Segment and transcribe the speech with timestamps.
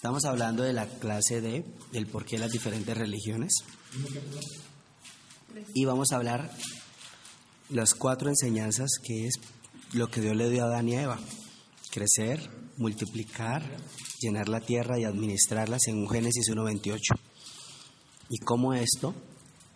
[0.00, 3.52] Estamos hablando de la clase de del por qué las diferentes religiones.
[5.74, 6.50] Y vamos a hablar
[7.68, 9.34] las cuatro enseñanzas que es
[9.92, 11.18] lo que Dios le dio a Adán y a Eva.
[11.90, 13.76] Crecer, multiplicar,
[14.22, 16.98] llenar la tierra y administrarla según Génesis 1.28.
[18.30, 19.14] Y cómo esto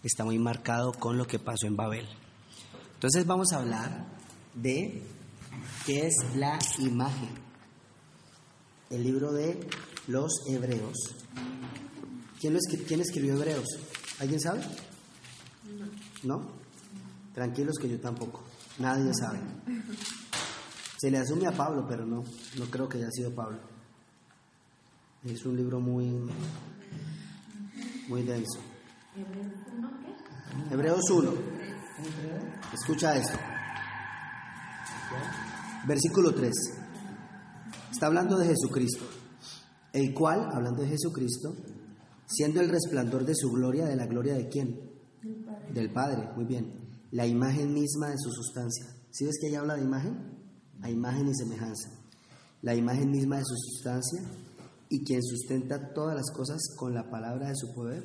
[0.03, 2.09] está muy marcado con lo que pasó en Babel.
[2.95, 4.07] Entonces vamos a hablar
[4.55, 5.03] de
[5.85, 7.29] qué es la imagen.
[8.89, 9.61] El libro de
[10.09, 10.97] los Hebreos.
[12.41, 13.67] ¿Quién, escribió Hebreos?
[14.21, 14.63] ¿Alguien sabe?
[16.23, 16.43] ¿No?
[17.33, 18.43] Tranquilos que yo tampoco.
[18.79, 19.41] Nadie sabe.
[20.99, 22.25] Se le asume a Pablo, pero no,
[22.59, 23.59] no creo que haya sido Pablo.
[25.25, 26.07] Es un libro muy,
[28.09, 28.61] muy denso.
[30.71, 31.33] Hebreos 1.
[32.73, 33.39] Escucha esto.
[35.87, 36.53] Versículo 3.
[37.91, 39.05] Está hablando de Jesucristo,
[39.95, 41.55] el cual, hablando de Jesucristo,
[42.27, 44.91] siendo el resplandor de su gloria, de la gloria de quién?
[45.73, 46.99] Del Padre, muy bien.
[47.13, 48.87] La imagen misma de su sustancia.
[49.11, 50.19] ¿Sí ves que ella habla de imagen?
[50.83, 51.91] A imagen y semejanza.
[52.63, 54.23] La imagen misma de su sustancia
[54.89, 58.03] y quien sustenta todas las cosas con la palabra de su poder,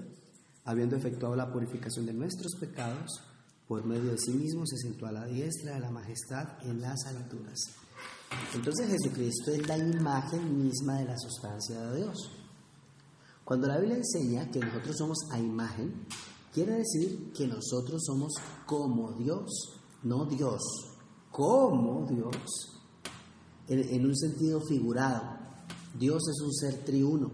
[0.65, 3.09] habiendo efectuado la purificación de nuestros pecados,
[3.67, 7.03] por medio de sí mismo se sentó a la diestra de la majestad en las
[7.07, 7.57] alturas.
[8.53, 12.31] Entonces Jesucristo es la imagen misma de la sustancia de Dios.
[13.43, 16.05] Cuando la Biblia enseña que nosotros somos a imagen,
[16.53, 18.33] quiere decir que nosotros somos
[18.65, 19.49] como Dios,
[20.03, 20.61] no Dios,
[21.31, 22.81] como Dios,
[23.67, 25.37] en, en un sentido figurado.
[25.97, 27.31] Dios es un ser triuno.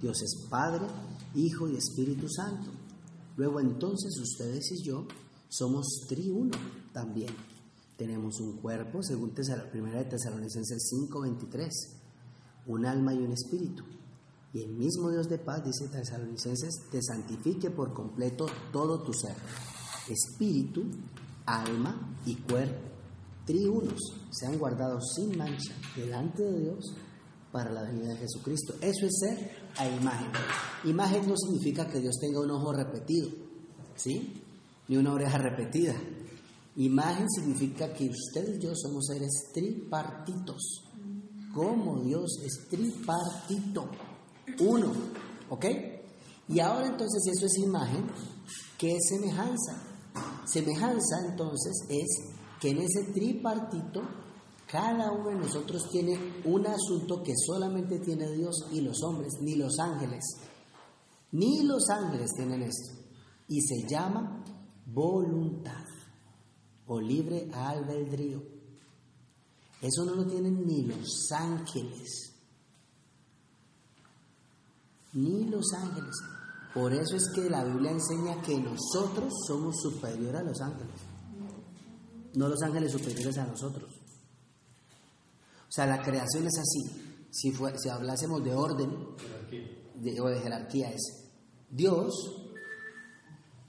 [0.00, 0.86] Dios es Padre,
[1.34, 2.70] Hijo y Espíritu Santo.
[3.36, 5.06] Luego entonces ustedes y yo
[5.48, 6.56] somos triuno
[6.92, 7.34] también.
[7.98, 11.68] Tenemos un cuerpo, según Tesal- Primera de Tesalonicenses 5:23,
[12.68, 13.82] un alma y un espíritu.
[14.54, 19.34] Y el mismo Dios de paz, dice Tesalonicenses, te santifique por completo todo tu ser,
[20.08, 20.84] espíritu,
[21.44, 22.88] alma y cuerpo,
[23.44, 24.00] triunos,
[24.30, 26.94] sean guardados sin mancha delante de Dios
[27.52, 28.74] para la venida de Jesucristo.
[28.80, 30.30] Eso es ser a imagen.
[30.84, 33.28] Imagen no significa que Dios tenga un ojo repetido,
[33.96, 34.42] ¿sí?
[34.88, 35.94] Ni una oreja repetida.
[36.78, 40.84] Imagen significa que usted y yo somos seres tripartitos.
[41.52, 43.90] Como Dios es tripartito.
[44.60, 44.92] Uno.
[45.50, 45.64] ¿Ok?
[46.46, 48.06] Y ahora entonces eso es imagen.
[48.78, 49.82] ¿Qué es semejanza?
[50.46, 52.06] Semejanza entonces es
[52.60, 54.02] que en ese tripartito
[54.70, 59.56] cada uno de nosotros tiene un asunto que solamente tiene Dios y los hombres, ni
[59.56, 60.22] los ángeles.
[61.32, 62.92] Ni los ángeles tienen esto.
[63.48, 64.44] Y se llama
[64.86, 65.87] voluntad
[66.88, 68.42] o libre albedrío.
[69.80, 72.32] Eso no lo tienen ni los ángeles.
[75.12, 76.14] Ni los ángeles.
[76.74, 80.94] Por eso es que la Biblia enseña que nosotros somos superiores a los ángeles.
[82.34, 83.90] No los ángeles superiores a nosotros.
[85.68, 87.26] O sea, la creación es así.
[87.30, 88.90] Si, fue- si hablásemos de orden
[89.96, 91.02] de- o de jerarquía, es
[91.70, 92.14] Dios,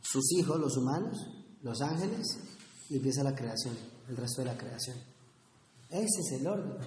[0.01, 1.17] sus hijos, los humanos,
[1.61, 2.25] los ángeles,
[2.89, 3.75] y empieza la creación,
[4.07, 4.97] el resto de la creación.
[5.89, 6.77] Ese es el orden.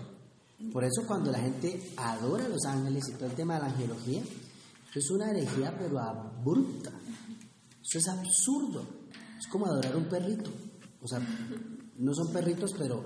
[0.73, 3.67] Por eso cuando la gente adora a los ángeles y todo el tema de la
[3.67, 6.91] angelología, eso es una herejía pero abrupta.
[7.83, 8.85] Eso es absurdo.
[9.39, 10.51] Es como adorar a un perrito.
[11.01, 11.21] O sea,
[11.99, 13.03] no son perritos, pero,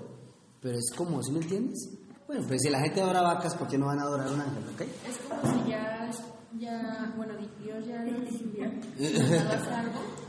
[0.61, 1.89] pero es como, ¿sí me entiendes?
[2.27, 4.41] Bueno, pues si la gente adora vacas, ¿por qué no van a adorar a un
[4.41, 4.63] ángel?
[4.73, 4.81] ¿Ok?
[4.81, 6.11] Es como si ya,
[6.59, 7.33] ya bueno,
[7.63, 8.65] Dios ya lo decidió,
[9.75, 10.26] algo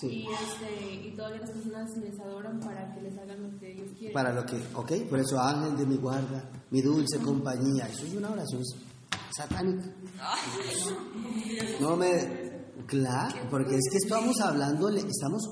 [0.00, 0.08] Sí.
[0.08, 3.90] y, este, y todavía las personas les adoran para que les hagan lo que Dios
[3.96, 4.12] quiere.
[4.12, 5.08] Para lo que, ¿ok?
[5.08, 7.86] Por eso ángel de mi guarda, mi dulce compañía.
[7.86, 8.62] Eso es una oración
[9.36, 9.94] satánica.
[11.80, 12.54] No me...
[12.86, 15.48] Claro, porque es que estamos hablando, estamos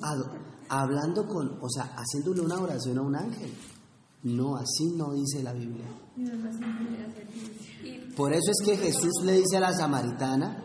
[0.69, 3.55] hablando con, o sea, haciéndole una oración a un ángel.
[4.25, 5.87] No, así no dice la Biblia.
[8.17, 10.63] Por eso es que Jesús le dice a la samaritana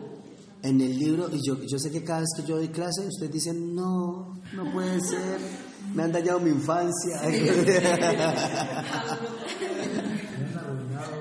[0.62, 3.32] en el libro, y yo, yo sé que cada vez que yo doy clase, ustedes
[3.32, 5.38] dicen, no, no puede ser,
[5.94, 7.22] me han dañado mi infancia.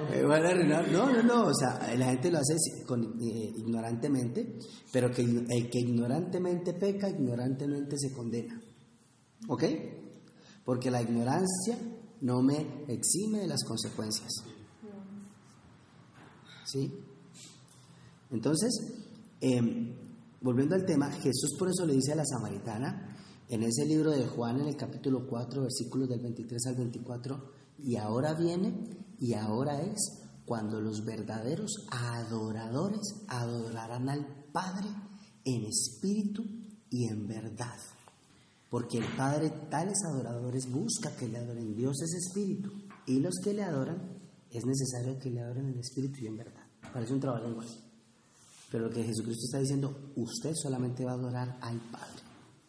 [0.10, 0.92] Me van a arruinar.
[0.92, 2.56] No, no, no, o sea, la gente lo hace
[2.88, 4.58] con, eh, ignorantemente,
[4.92, 8.60] pero que el que ignorantemente peca, ignorantemente se condena.
[9.48, 9.64] ¿Ok?
[10.66, 11.78] Porque la ignorancia
[12.22, 14.32] no me exime de las consecuencias.
[16.66, 16.92] ¿Sí?
[18.32, 18.72] Entonces,
[19.42, 19.96] em,
[20.42, 23.16] volviendo al tema, Jesús por eso le dice a la samaritana,
[23.50, 27.96] en ese libro de Juan, en el capítulo 4, versículos del 23 al 24, y
[27.96, 28.90] ahora viene
[29.20, 34.88] y ahora es cuando los verdaderos adoradores adorarán al Padre
[35.44, 36.44] en espíritu
[36.90, 37.78] y en verdad.
[38.70, 41.76] Porque el Padre tales adoradores busca que le adoren.
[41.76, 42.72] Dios es espíritu.
[43.06, 44.20] Y los que le adoran
[44.52, 46.64] es necesario que le adoren en espíritu y en verdad.
[46.94, 47.68] Parece un trabajo igual.
[48.70, 52.22] Pero lo que Jesucristo está diciendo, usted solamente va a adorar al Padre.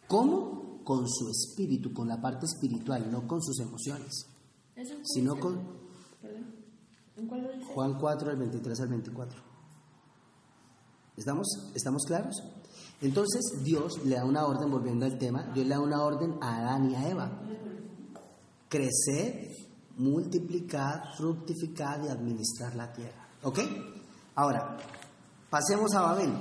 [0.06, 0.82] ¿Cómo?
[0.84, 4.26] Con su espíritu, con la parte espiritual, no con sus emociones.
[5.02, 5.78] Sino con...
[7.74, 9.42] Juan 4, del 23 al 24.
[11.16, 12.36] ¿Estamos, ¿Estamos claros?
[13.00, 16.58] Entonces Dios le da una orden, volviendo al tema, Dios le da una orden a
[16.58, 17.42] Adán y a Eva.
[18.68, 19.50] Crecer,
[19.96, 23.28] multiplicar, fructificar y administrar la tierra.
[23.42, 23.58] ¿Ok?
[24.36, 24.76] Ahora,
[25.50, 26.32] pasemos a Babel.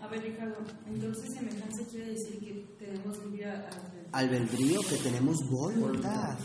[0.00, 0.56] A ver, Ricardo,
[0.86, 4.08] entonces semejanza quiere decir que tenemos libre albedrío.
[4.12, 6.38] Albedrío, que tenemos voluntad.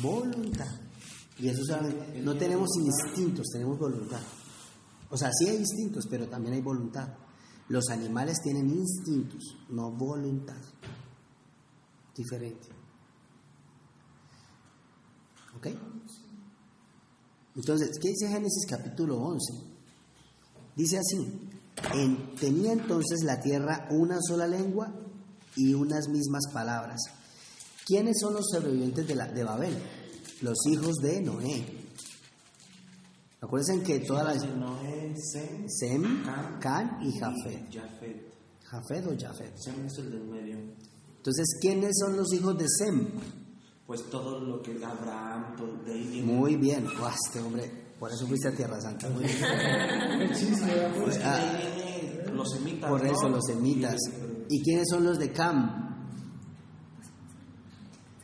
[0.00, 0.80] Voluntad.
[1.38, 4.20] Y eso solamente, no tenemos instintos, tenemos voluntad.
[5.10, 7.08] O sea, sí hay instintos, pero también hay voluntad.
[7.68, 10.60] Los animales tienen instintos, no voluntad.
[12.14, 12.68] Diferente.
[15.56, 15.66] ¿Ok?
[17.56, 19.75] Entonces, ¿qué dice Génesis capítulo 11?
[20.76, 21.48] Dice así,
[21.94, 24.92] en, tenía entonces la tierra una sola lengua
[25.56, 27.00] y unas mismas palabras.
[27.86, 29.76] ¿Quiénes son los sobrevivientes de, la, de Babel?
[30.42, 31.64] Los hijos de Noé.
[33.40, 34.56] Acuérdense que todas las...
[34.56, 37.72] Noé, Sem, Sem, Cam, Can y Jafet.
[37.72, 38.36] Jafet.
[38.64, 39.56] Jafet o Jafet.
[39.56, 40.58] Sem es el del medio.
[41.16, 43.08] Entonces, ¿quiénes son los hijos de Sem?
[43.86, 46.22] Pues todo lo que Abraham, viene.
[46.22, 46.86] Muy bien.
[46.86, 49.08] Este hombre, por eso fuiste a Tierra Santa.
[49.08, 49.36] Muy bien.
[51.02, 52.30] Pues que Ah.
[52.32, 52.90] los semitas.
[52.90, 53.10] Por ¿no?
[53.12, 53.96] eso, los semitas.
[54.48, 55.84] ¿Y quiénes son los de Cam?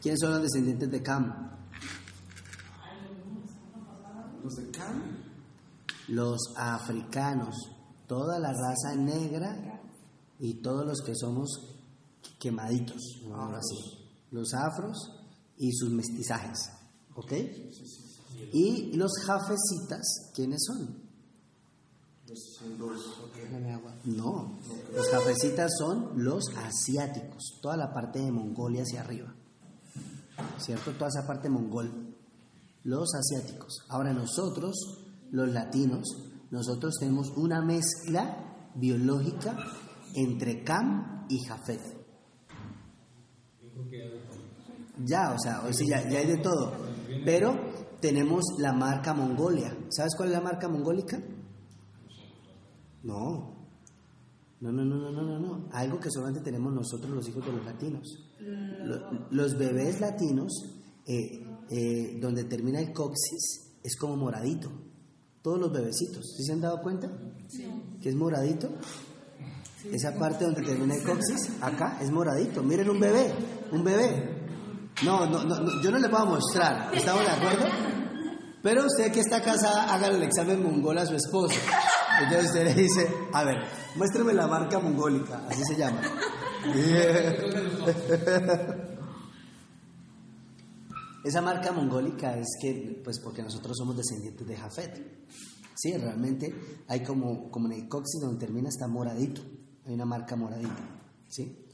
[0.01, 1.51] ¿Quiénes son los descendientes de Cam?
[4.43, 5.03] Los de Cam.
[6.09, 7.55] Los africanos,
[8.09, 9.81] toda la raza negra
[10.39, 11.49] y todos los que somos
[12.39, 13.77] quemaditos, algo así.
[14.33, 14.97] Los afros
[15.57, 16.71] y sus mestizajes,
[17.15, 17.33] ¿ok?
[18.53, 21.03] Y los jafecitas, ¿quiénes son?
[22.29, 23.01] Los hindúes.
[23.51, 23.95] Dame agua.
[24.05, 24.59] No,
[24.95, 29.35] los jafecitas son los asiáticos, toda la parte de Mongolia hacia arriba,
[30.59, 30.93] ¿cierto?
[30.93, 32.17] Toda esa parte mongol,
[32.85, 33.85] los asiáticos.
[33.89, 34.75] Ahora nosotros,
[35.31, 36.09] los latinos,
[36.51, 39.57] nosotros tenemos una mezcla biológica
[40.15, 41.81] entre Cam y Jafet.
[45.05, 46.73] Ya, o sea, o sea, ya, ya hay de todo.
[47.25, 47.72] Pero
[48.03, 49.75] tenemos la marca Mongolia.
[49.89, 51.19] ¿Sabes cuál es la marca mongólica?
[53.05, 53.57] No.
[54.61, 55.69] No, no, no, no, no, no.
[55.73, 58.07] Algo que solamente tenemos nosotros los hijos de los latinos.
[58.85, 60.53] Lo- los bebés latinos,
[61.07, 64.71] eh, eh, donde termina el coxis, es como moradito.
[65.43, 66.35] Todos los bebecitos.
[66.37, 67.11] ¿Sí se han dado cuenta?
[68.01, 68.69] Que es moradito.
[69.91, 72.63] Esa parte donde termina el coxis, acá, es moradito.
[72.63, 73.33] Miren un bebé,
[73.73, 74.32] un bebé.
[75.05, 76.95] No, no, no, yo no les voy a mostrar.
[76.95, 77.67] ¿Estamos de acuerdo?
[78.63, 81.59] Pero usted que está casada, hágale el examen mongol a su esposo.
[82.23, 83.57] Entonces usted le dice, a ver,
[83.97, 86.01] muéstrame la marca mongólica, así se llama.
[91.25, 95.27] Esa marca mongólica es que, pues porque nosotros somos descendientes de Jafet.
[95.75, 96.55] Sí, realmente
[96.87, 99.43] hay como, como en el coxis donde termina está moradito,
[99.85, 101.67] hay una marca moradita, ¿sí?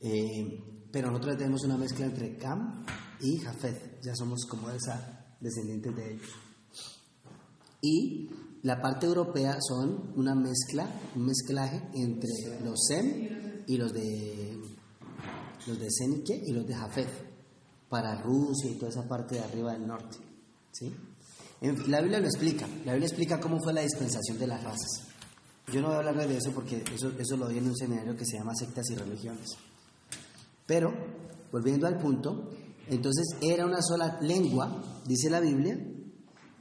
[0.00, 2.82] Eh, pero nosotros tenemos una mezcla entre Cam
[3.20, 6.30] y Jafet, ya somos como esa descendientes de ellos.
[7.82, 8.30] Y
[8.62, 12.30] la parte europea son una mezcla, un mezclaje entre
[12.64, 14.58] los Sem y los de
[15.66, 15.88] los de
[16.46, 17.10] y los de Jafet,
[17.90, 20.16] para Rusia y toda esa parte de arriba del norte,
[20.72, 20.94] ¿sí?
[21.88, 25.02] La Biblia lo explica, la Biblia explica cómo fue la dispensación de las razas.
[25.70, 28.16] Yo no voy a hablar de eso porque eso, eso lo doy en un seminario
[28.16, 29.58] que se llama Sectas y Religiones.
[30.66, 30.92] Pero,
[31.52, 32.50] volviendo al punto,
[32.88, 35.78] entonces era una sola lengua, dice la Biblia,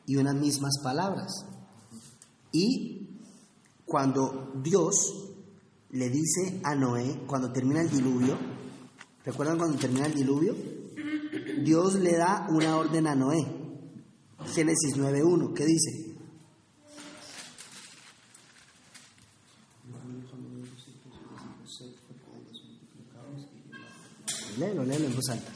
[0.05, 1.45] y unas mismas palabras.
[2.51, 3.09] Y
[3.85, 4.95] cuando Dios
[5.89, 8.37] le dice a Noé, cuando termina el diluvio,
[9.23, 10.55] ¿recuerdan cuando termina el diluvio?
[11.63, 13.45] Dios le da una orden a Noé.
[14.53, 16.15] Génesis 9.1, ¿qué dice?
[24.57, 25.51] Léelo, léelo en voz alta.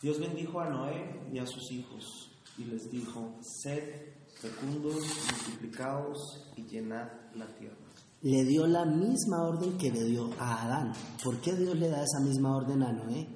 [0.00, 4.96] Dios bendijo a Noé y a sus hijos y les dijo, sed fecundos,
[5.30, 6.18] multiplicaos
[6.56, 7.76] y llenad la tierra.
[8.22, 10.92] Le dio la misma orden que le dio a Adán.
[11.22, 13.28] ¿Por qué Dios le da esa misma orden a Noé?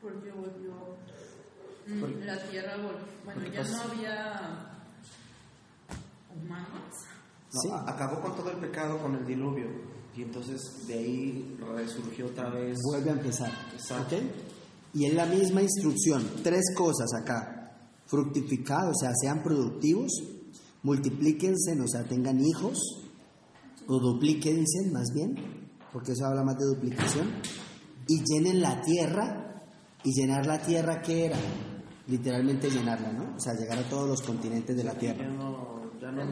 [0.00, 0.72] Porque volvió.
[1.86, 3.06] mm, La tierra volvió.
[3.24, 4.68] Bueno, ya pasa- no había.
[6.34, 6.94] humanos.
[7.52, 7.68] No, Sí.
[7.70, 9.66] a- Acabó con todo el pecado con el diluvio.
[10.16, 12.78] Y entonces de ahí resurgió otra vez.
[12.84, 13.50] Vuelve a empezar.
[13.72, 14.16] Exacto.
[14.94, 16.22] Y es la misma instrucción.
[16.42, 17.78] Tres cosas acá.
[18.06, 20.12] Fructificad, o sea, sean productivos,
[20.82, 22.78] multiplíquense, o sea, tengan hijos,
[23.86, 27.30] o duplíquense más bien, porque eso habla más de duplicación,
[28.06, 29.64] y llenen la tierra,
[30.04, 31.38] y llenar la tierra, ¿qué era?
[32.06, 33.36] Literalmente llenarla, ¿no?
[33.36, 35.28] O sea, llegar a todos los continentes de la Ya tierra.
[35.28, 36.22] no, ya no.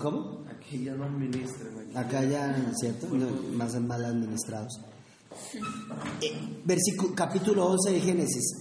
[0.00, 0.41] ¿Cómo?
[0.72, 1.68] Aquí ya no administran.
[1.80, 3.06] aquí Acá ya, ¿cierto?
[3.08, 4.80] No, más mal administrados.
[6.22, 6.32] Eh,
[6.64, 8.54] versículo, capítulo 11 de Génesis.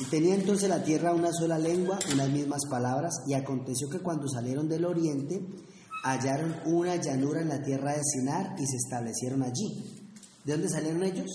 [0.00, 4.26] Y tenía entonces la tierra una sola lengua, unas mismas palabras, y aconteció que cuando
[4.26, 5.40] salieron del oriente,
[6.02, 9.84] hallaron una llanura en la tierra de Sinar y se establecieron allí.
[10.44, 11.30] ¿De dónde salieron ellos?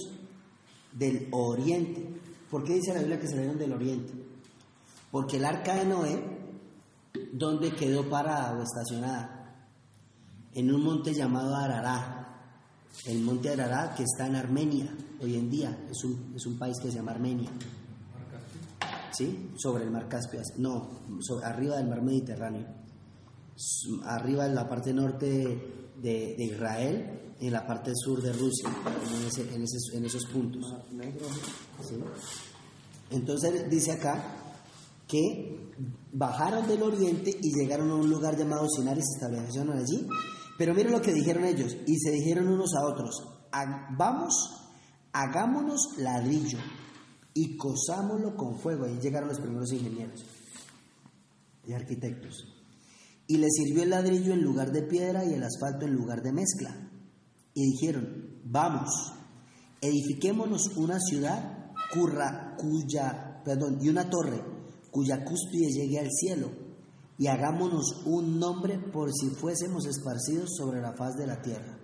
[0.92, 2.06] Del oriente.
[2.52, 4.12] ¿Por qué dice la Biblia que salieron del oriente?
[5.10, 6.22] Porque el arca de Noé,
[7.32, 9.37] ¿dónde quedó parada o estacionada?
[10.58, 12.24] En un monte llamado Arará.
[13.06, 16.76] El monte Arará que está en Armenia hoy en día, es un, es un país
[16.82, 17.50] que se llama Armenia.
[19.12, 19.52] ¿Sí?
[19.58, 20.90] Sobre el mar Caspio, no,
[21.44, 22.68] arriba del mar Mediterráneo.
[24.06, 25.26] Arriba en la parte norte
[26.02, 28.70] de, de Israel, en la parte sur de Rusia,
[29.16, 30.64] en, ese- en esos- en esos puntos.
[31.88, 31.96] ¿Sí?
[33.10, 34.36] Entonces dice acá
[35.08, 35.72] que
[36.12, 40.08] bajaron del oriente y llegaron a un lugar llamado Sinar y se establecieron allí.
[40.58, 43.16] Pero miren lo que dijeron ellos, y se dijeron unos a otros,
[43.52, 44.34] "Ha- vamos,
[45.14, 46.60] hagámonos ladrillo
[47.34, 48.86] y cosámoslo con fuego.
[48.86, 50.26] Ahí llegaron los primeros ingenieros
[51.66, 52.46] y arquitectos.
[53.28, 56.32] Y les sirvió el ladrillo en lugar de piedra y el asfalto en lugar de
[56.32, 56.90] mezcla.
[57.54, 58.90] Y dijeron, vamos,
[59.82, 64.42] edifiquémonos una ciudad curra, cuya, perdón, y una torre
[64.92, 66.50] cuya cúspide llegue al cielo,
[67.18, 71.78] y hagámonos un nombre por si fuésemos esparcidos sobre la faz de la tierra.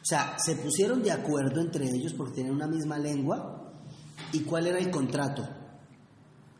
[0.00, 3.72] O sea, se pusieron de acuerdo entre ellos porque tenían una misma lengua.
[4.32, 5.46] ¿Y cuál era el contrato?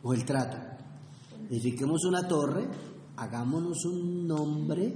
[0.03, 0.57] O el trato.
[1.49, 2.67] Edifiquemos una torre,
[3.17, 4.93] hagámonos un nombre,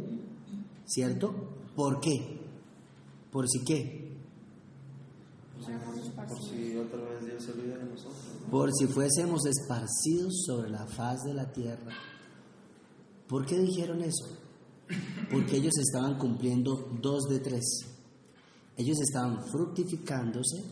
[0.85, 1.33] ¿cierto?
[1.75, 2.39] ¿Por qué?
[3.31, 4.05] ¿Por si qué?
[6.27, 8.15] Por si otra vez Dios se olvida de nosotros.
[8.49, 11.91] Por si fuésemos esparcidos sobre la faz de la tierra.
[13.27, 14.25] ¿Por qué dijeron eso?
[15.31, 17.63] Porque ellos estaban cumpliendo dos de tres.
[18.77, 20.63] Ellos estaban fructificándose,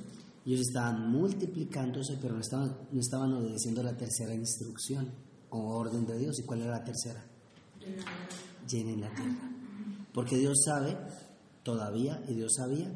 [0.45, 5.09] ellos estaban multiplicándose, pero no estaban, no estaban obedeciendo la tercera instrucción
[5.49, 6.39] o orden de Dios.
[6.39, 7.25] ¿Y cuál era la tercera?
[8.69, 9.51] Llenen la tierra.
[10.13, 10.97] Porque Dios sabe,
[11.63, 12.91] todavía, y Dios sabía,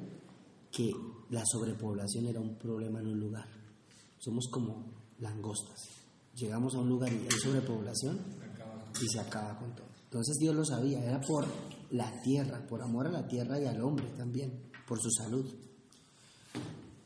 [0.72, 0.92] que
[1.30, 3.48] la sobrepoblación era un problema en un lugar.
[4.20, 4.86] Somos como
[5.20, 5.80] langostas.
[6.36, 8.20] Llegamos a un lugar y hay sobrepoblación
[9.02, 9.88] y se acaba con todo.
[10.06, 11.46] Entonces Dios lo sabía, era por
[11.92, 14.52] la tierra, por amor a la tierra y al hombre también,
[14.88, 15.46] por su salud.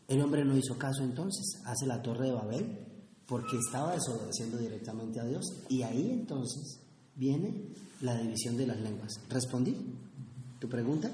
[0.08, 2.80] El hombre no hizo caso entonces, hace la torre de Babel
[3.26, 6.80] porque estaba desobedeciendo directamente a Dios y ahí entonces
[7.16, 7.70] viene
[8.02, 9.14] la división de las lenguas.
[9.30, 9.76] ¿Respondí
[10.60, 11.10] tu pregunta?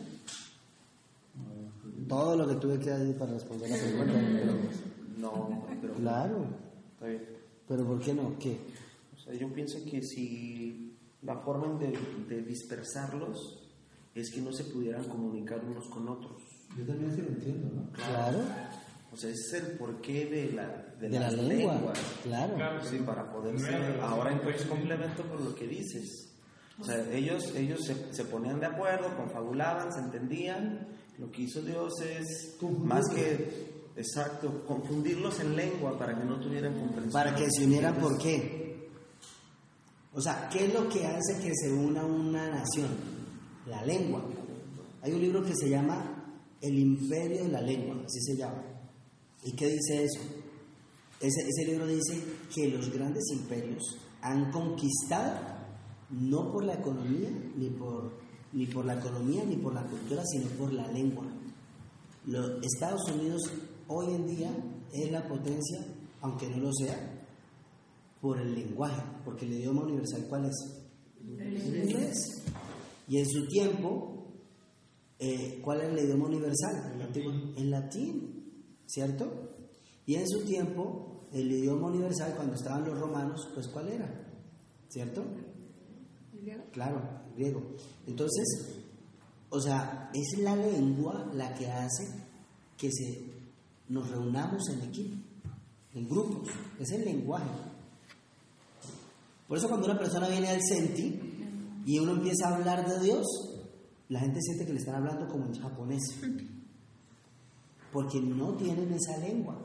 [2.08, 4.14] Todo lo que tuve que decir para responder la pregunta.
[5.18, 5.94] No, pero.
[5.96, 6.46] Claro,
[6.94, 7.24] Está bien.
[7.68, 8.38] pero ¿por qué no?
[8.40, 8.58] ¿Qué?
[9.28, 13.64] Sea, yo pienso que si la forma de, de dispersarlos
[14.16, 16.42] es que no se pudieran comunicar unos con otros.
[16.78, 17.92] Yo también sí lo entiendo, ¿no?
[17.92, 18.40] Claro,
[19.12, 20.68] O sea, ese es el porqué de la,
[21.00, 22.00] de de la las lengua, lenguas.
[22.24, 22.84] claro.
[22.84, 23.76] Sí, para poderse.
[24.02, 26.34] Ahora entonces complemento por lo que dices.
[26.80, 30.88] O sea, ellos, ellos se, se ponían de acuerdo, confabulaban, se entendían.
[31.18, 36.78] Lo que hizo Dios es más que, exacto, confundirlos en lengua para que no tuvieran
[36.78, 37.14] comprensión.
[37.14, 38.67] Para que se unieran, ¿por qué?
[40.14, 42.90] O sea, ¿qué es lo que hace que se una una nación?
[43.68, 44.24] La lengua.
[45.02, 48.64] Hay un libro que se llama El imperio de la lengua, así se llama.
[49.44, 50.22] ¿Y qué dice eso?
[51.20, 52.22] Ese, ese libro dice
[52.54, 53.84] que los grandes imperios
[54.22, 55.58] han conquistado
[56.10, 58.14] no por la economía, ni por,
[58.54, 61.26] ni por la economía, ni por la cultura, sino por la lengua.
[62.26, 63.42] Los Estados Unidos
[63.88, 64.52] hoy en día
[64.94, 65.80] es la potencia,
[66.22, 67.17] aunque no lo sea,
[68.22, 70.56] por el lenguaje, porque el idioma universal ¿cuál es?
[71.22, 72.44] El inglés.
[73.08, 74.34] Y en su tiempo,
[75.20, 76.92] eh, ¿cuál era el idioma universal?
[76.94, 77.54] El latín.
[77.58, 79.32] El latín, ¿cierto?
[80.06, 84.28] Y en su tiempo, el idioma universal, cuando estaban los romanos, pues ¿cuál era?
[84.90, 85.24] ¿Cierto?
[86.72, 87.62] Claro, el griego.
[88.06, 88.80] Entonces,
[89.50, 92.08] o sea, es la lengua la que hace
[92.78, 93.26] que se,
[93.90, 95.18] nos reunamos en equipo,
[95.94, 96.50] en grupos.
[96.80, 97.50] Es el lenguaje.
[99.48, 101.22] Por eso cuando una persona viene al CENTI,
[101.86, 103.26] y uno empieza a hablar de Dios,
[104.10, 106.02] la gente siente que le están hablando como en japonés.
[107.94, 109.58] Porque no tienen esa lengua.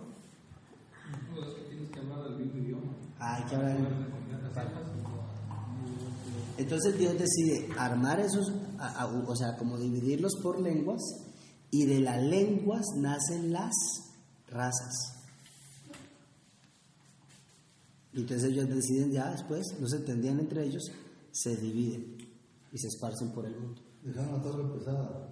[1.34, 2.92] No, es que tienes que hablar el mismo idioma.
[3.18, 3.76] Ah, hay que hablar.
[6.58, 11.00] Entonces Dios decide armar esos, a- a- o sea, como dividirlos por lenguas,
[11.70, 13.72] y de las lenguas nacen las
[14.48, 15.21] razas.
[18.14, 20.83] Y entonces ellos deciden ya después, no se entendían entre ellos,
[21.31, 22.16] se dividen
[22.73, 23.81] y se esparcen por el mundo.
[24.02, 25.28] Dejaron la torre pesada.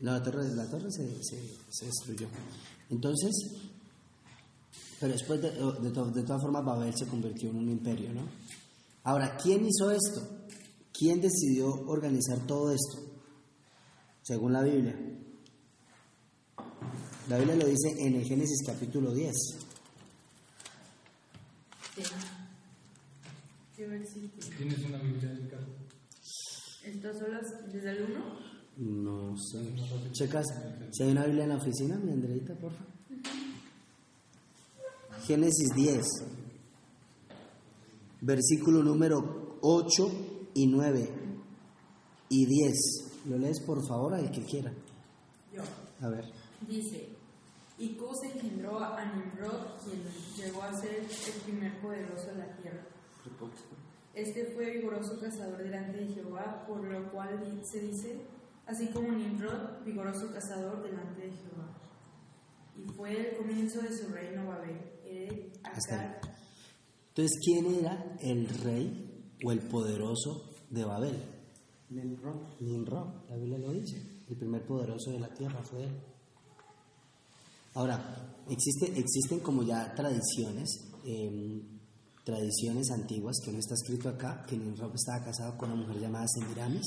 [0.00, 2.28] No, la torre, la torre se, se- se destruyó.
[2.90, 3.32] Entonces,
[5.00, 8.22] pero después de, de, to- de todas formas Babel se convirtió en un imperio, ¿no?
[9.04, 10.22] Ahora, ¿quién hizo esto?
[10.92, 13.00] ¿Quién decidió organizar todo esto?
[14.22, 14.96] Según la Biblia.
[17.28, 19.32] La Biblia lo dice en el Génesis capítulo 10.
[23.76, 24.46] ¿Qué versículo?
[24.56, 25.66] Tienes una Biblia en casa.
[26.84, 28.52] ¿Estas son las desde el 1?
[28.76, 29.74] No sé.
[30.12, 30.46] Checas,
[30.90, 32.92] si hay una Biblia en la oficina, mi Andreita, por favor.
[35.26, 36.04] Génesis 10,
[38.22, 41.10] versículo número 8 y 9
[42.30, 42.72] y 10.
[43.26, 44.72] Lo lees por favor al que quiera.
[45.54, 45.62] Yo.
[46.00, 46.24] A ver.
[46.66, 47.08] Dice,
[47.78, 50.02] y Cus engendró a Nimrod, quien
[50.36, 52.86] llegó a ser el primer poderoso de la tierra.
[54.14, 58.26] Este fue vigoroso cazador delante de Jehová, por lo cual se dice,
[58.66, 61.78] así como Nimrod, vigoroso cazador delante de Jehová.
[62.76, 65.52] Y fue el comienzo de su reino Babel.
[65.64, 66.20] Acar,
[67.08, 71.22] Entonces, ¿quién era el rey o el poderoso de Babel?
[71.90, 74.24] Nimrod, la Biblia lo dice.
[74.28, 76.11] El primer poderoso de la tierra fue él.
[77.74, 80.68] Ahora, existe, existen como ya tradiciones,
[81.04, 81.62] em,
[82.24, 86.26] tradiciones antiguas, que no está escrito acá, que Nimrod estaba casado con una mujer llamada
[86.28, 86.86] Semiramis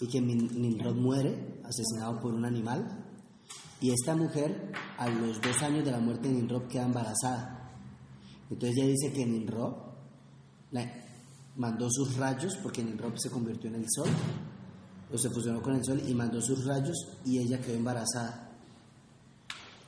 [0.00, 3.06] y que Nimrod muere asesinado por un animal
[3.80, 7.72] y esta mujer a los dos años de la muerte de Nimrod queda embarazada.
[8.50, 9.74] Entonces ella dice que Nimrod
[10.72, 10.92] la-
[11.56, 14.08] mandó sus rayos, porque Nimrod se convirtió en el sol,
[15.12, 18.43] o se fusionó con el sol y mandó sus rayos y ella quedó embarazada.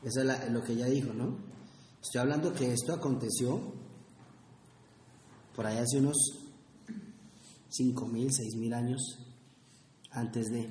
[0.06, 1.36] Eso es lo que ella dijo, ¿no?
[2.00, 3.60] Estoy hablando que esto aconteció
[5.52, 6.16] por ahí hace unos
[7.76, 9.00] 5.000, 6.000 años
[10.12, 10.70] antes de...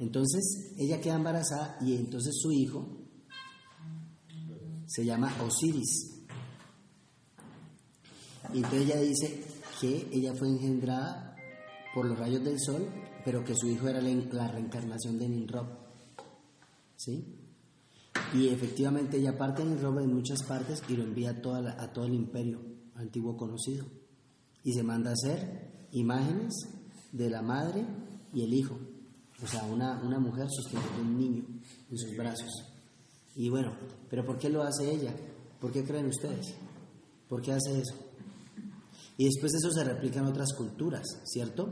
[0.00, 2.88] Entonces ella queda embarazada y entonces su hijo
[4.86, 6.24] se llama Osiris.
[8.52, 9.44] Y entonces ella dice
[9.80, 11.36] que ella fue engendrada
[11.94, 12.88] por los rayos del sol,
[13.24, 15.68] pero que su hijo era la, la reencarnación de Nimrod.
[16.96, 17.45] ¿Sí?
[18.34, 21.76] Y efectivamente ella parte de Nimrod en muchas partes y lo envía a, toda la-
[21.82, 22.60] a todo el imperio
[22.94, 23.86] antiguo conocido.
[24.64, 26.52] Y se manda a hacer imágenes
[27.12, 27.86] de la madre
[28.34, 28.78] y el hijo.
[29.42, 31.44] O sea, una, una mujer sosteniendo un niño
[31.90, 32.50] en sus brazos.
[33.36, 33.72] Y bueno,
[34.08, 35.14] ¿pero por qué lo hace ella?
[35.60, 36.54] ¿Por qué creen ustedes?
[37.28, 37.94] ¿Por qué hace eso?
[39.18, 41.68] Y después eso se replica en otras culturas, ¿cierto?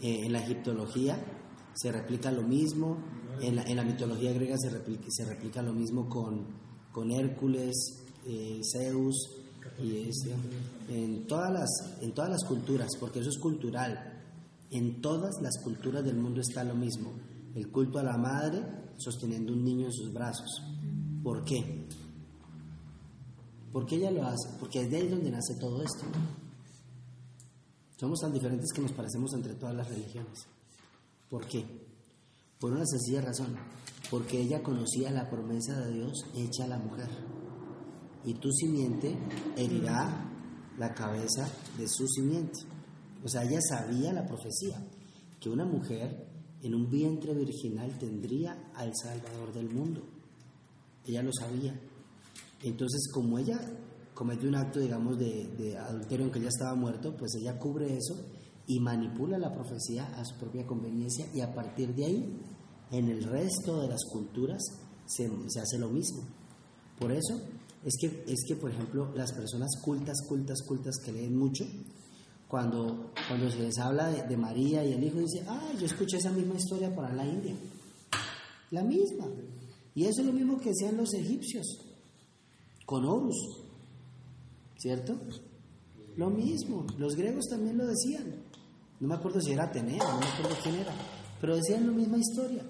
[0.00, 1.22] Eh, en la egiptología
[1.74, 2.98] se replica lo mismo,
[3.40, 6.46] en la, mitología griega se replica, se replica lo mismo con,
[6.92, 7.74] con Hércules,
[8.26, 9.42] eh, Zeus,
[9.78, 10.34] y este,
[10.88, 14.20] en, todas las, en todas las culturas, porque eso es cultural.
[14.70, 17.12] En todas las culturas del mundo está lo mismo,
[17.54, 18.62] el culto a la madre
[18.96, 20.62] sosteniendo un niño en sus brazos.
[21.22, 21.86] ¿Por qué?
[23.72, 24.48] ¿Por qué ella lo hace?
[24.58, 26.04] Porque es de ahí donde nace todo esto.
[27.96, 30.46] Somos tan diferentes que nos parecemos entre todas las religiones.
[31.30, 31.64] ¿Por qué?
[32.62, 33.56] Por una sencilla razón.
[34.08, 37.08] Porque ella conocía la promesa de Dios hecha a la mujer.
[38.24, 39.18] Y tu simiente
[39.56, 40.30] herirá
[40.78, 42.60] la cabeza de su simiente.
[43.24, 44.80] O sea, ella sabía la profecía,
[45.40, 46.28] que una mujer
[46.62, 50.02] en un vientre virginal tendría al Salvador del mundo.
[51.04, 51.74] Ella lo sabía.
[52.62, 53.58] Entonces, como ella
[54.14, 58.24] comete un acto, digamos, de, de adulterio, aunque ella estaba muerto, pues ella cubre eso
[58.66, 62.40] y manipula la profecía a su propia conveniencia y a partir de ahí,
[62.92, 64.62] en el resto de las culturas,
[65.06, 66.22] se, se hace lo mismo.
[66.98, 67.40] Por eso
[67.84, 71.64] es que, es que, por ejemplo, las personas cultas, cultas, cultas que leen mucho,
[72.46, 76.30] cuando, cuando se les habla de, María y el hijo, dice, ah, yo escuché esa
[76.30, 77.56] misma historia para la India.
[78.70, 79.26] La misma.
[79.94, 81.66] Y eso es lo mismo que decían los egipcios
[82.86, 83.36] con Horus,
[84.76, 85.18] ¿cierto?
[86.16, 88.42] Lo mismo, los griegos también lo decían.
[89.00, 90.94] No me acuerdo si era Atenea, no me acuerdo quién era,
[91.40, 92.62] pero decían la misma historia.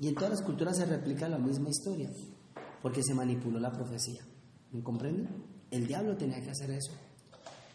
[0.00, 2.10] Y en todas las culturas se replica la misma historia,
[2.80, 4.22] porque se manipuló la profecía.
[4.72, 5.28] ¿Me comprenden?
[5.70, 6.92] El diablo tenía que hacer eso,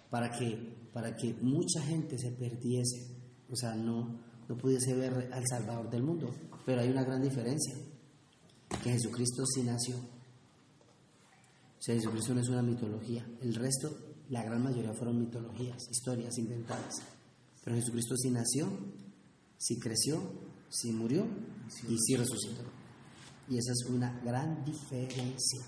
[0.09, 3.15] para que, para que mucha gente se perdiese,
[3.47, 6.33] o sea, no, no pudiese ver al Salvador del mundo.
[6.65, 7.75] Pero hay una gran diferencia,
[8.83, 9.95] que Jesucristo sí nació.
[9.97, 13.23] O sea, Jesucristo no es una mitología.
[13.39, 13.95] El resto,
[14.29, 16.95] la gran mayoría fueron mitologías, historias inventadas.
[17.63, 18.67] Pero Jesucristo sí nació,
[19.57, 20.19] sí creció,
[20.69, 21.25] sí murió
[21.87, 22.63] y sí resucitó.
[23.47, 25.61] Y esa es una gran diferencia.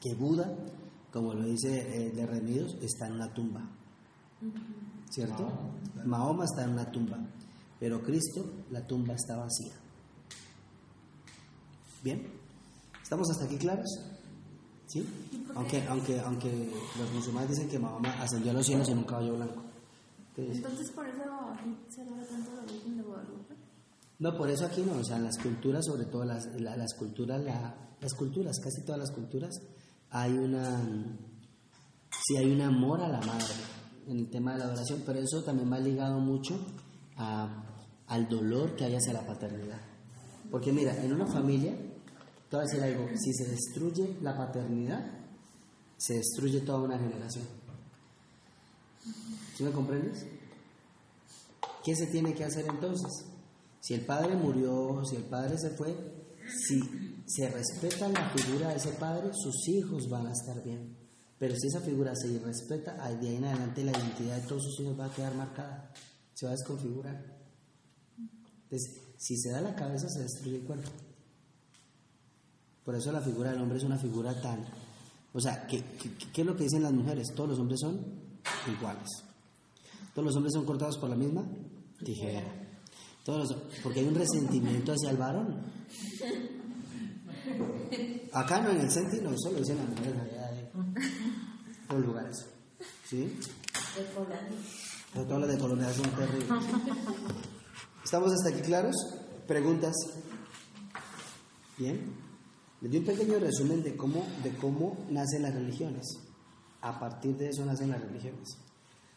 [0.00, 0.52] Que Buda,
[1.12, 3.60] como lo dice eh, de Remidos, está en una tumba.
[5.10, 5.48] ¿Cierto?
[6.04, 7.18] Mahoma está en una tumba.
[7.78, 9.74] Pero Cristo, la tumba está vacía.
[12.02, 12.26] ¿Bien?
[13.02, 13.88] ¿Estamos hasta aquí claros?
[14.86, 15.06] ¿Sí?
[15.54, 19.36] Aunque, aunque, aunque los musulmanes dicen que Mahoma ascendió a los cielos en un caballo
[19.36, 19.62] blanco.
[20.36, 21.22] Entonces, por eso
[21.88, 23.54] se tanto la Virgen de Guadalupe.
[24.20, 27.42] No, por eso aquí no, o sea, en las culturas, sobre todo las, las culturas,
[27.42, 29.62] las culturas, casi todas las culturas,
[30.10, 30.78] hay una,
[32.26, 33.54] sí hay un amor a la madre
[34.06, 36.54] en el tema de la adoración, pero eso también va ligado mucho
[37.16, 37.64] a,
[38.08, 39.80] al dolor que hay hacia la paternidad.
[40.50, 41.72] Porque mira, en una familia,
[42.50, 45.02] te voy a decir algo, si se destruye la paternidad,
[45.96, 47.46] se destruye toda una generación.
[49.56, 50.26] ¿Sí me comprendes?
[51.82, 53.29] ¿Qué se tiene que hacer entonces?
[53.80, 55.94] Si el padre murió, si el padre se fue,
[56.66, 56.80] si
[57.26, 60.96] se respeta la figura de ese padre, sus hijos van a estar bien.
[61.38, 64.80] Pero si esa figura se irrespeta, de ahí en adelante la identidad de todos sus
[64.80, 65.90] hijos va a quedar marcada,
[66.34, 67.40] se va a desconfigurar.
[68.64, 70.90] Entonces, si se da la cabeza, se destruye el cuerpo.
[72.84, 74.64] Por eso la figura del hombre es una figura tan...
[75.32, 75.82] O sea, ¿qué,
[76.32, 77.28] qué es lo que dicen las mujeres?
[77.34, 78.04] Todos los hombres son
[78.70, 79.08] iguales.
[80.14, 81.44] Todos los hombres son cortados por la misma
[82.04, 82.59] tijera.
[83.24, 85.62] Todos porque hay un resentimiento hacia el varón.
[88.32, 90.70] Acá no en el no, solo dicen las mujeres allá de
[91.88, 92.46] todos lugares.
[93.08, 93.38] ¿Sí?
[94.14, 94.38] Colombia.
[95.12, 96.48] Todos los de Colombia son terribles.
[98.04, 98.94] ¿Estamos hasta aquí claros?
[99.46, 99.94] ¿Preguntas?
[101.76, 102.14] Bien.
[102.80, 106.06] Les doy un pequeño resumen de cómo, de cómo nacen las religiones.
[106.80, 108.56] A partir de eso nacen las religiones.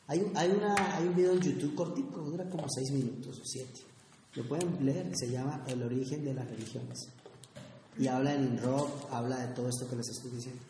[0.07, 3.92] Hay, hay, una, hay un video en YouTube cortico, dura como seis minutos o siete.
[4.35, 7.09] Lo pueden leer, se llama El origen de las religiones.
[7.97, 10.61] Y habla en rock, habla de todo esto que les estoy diciendo.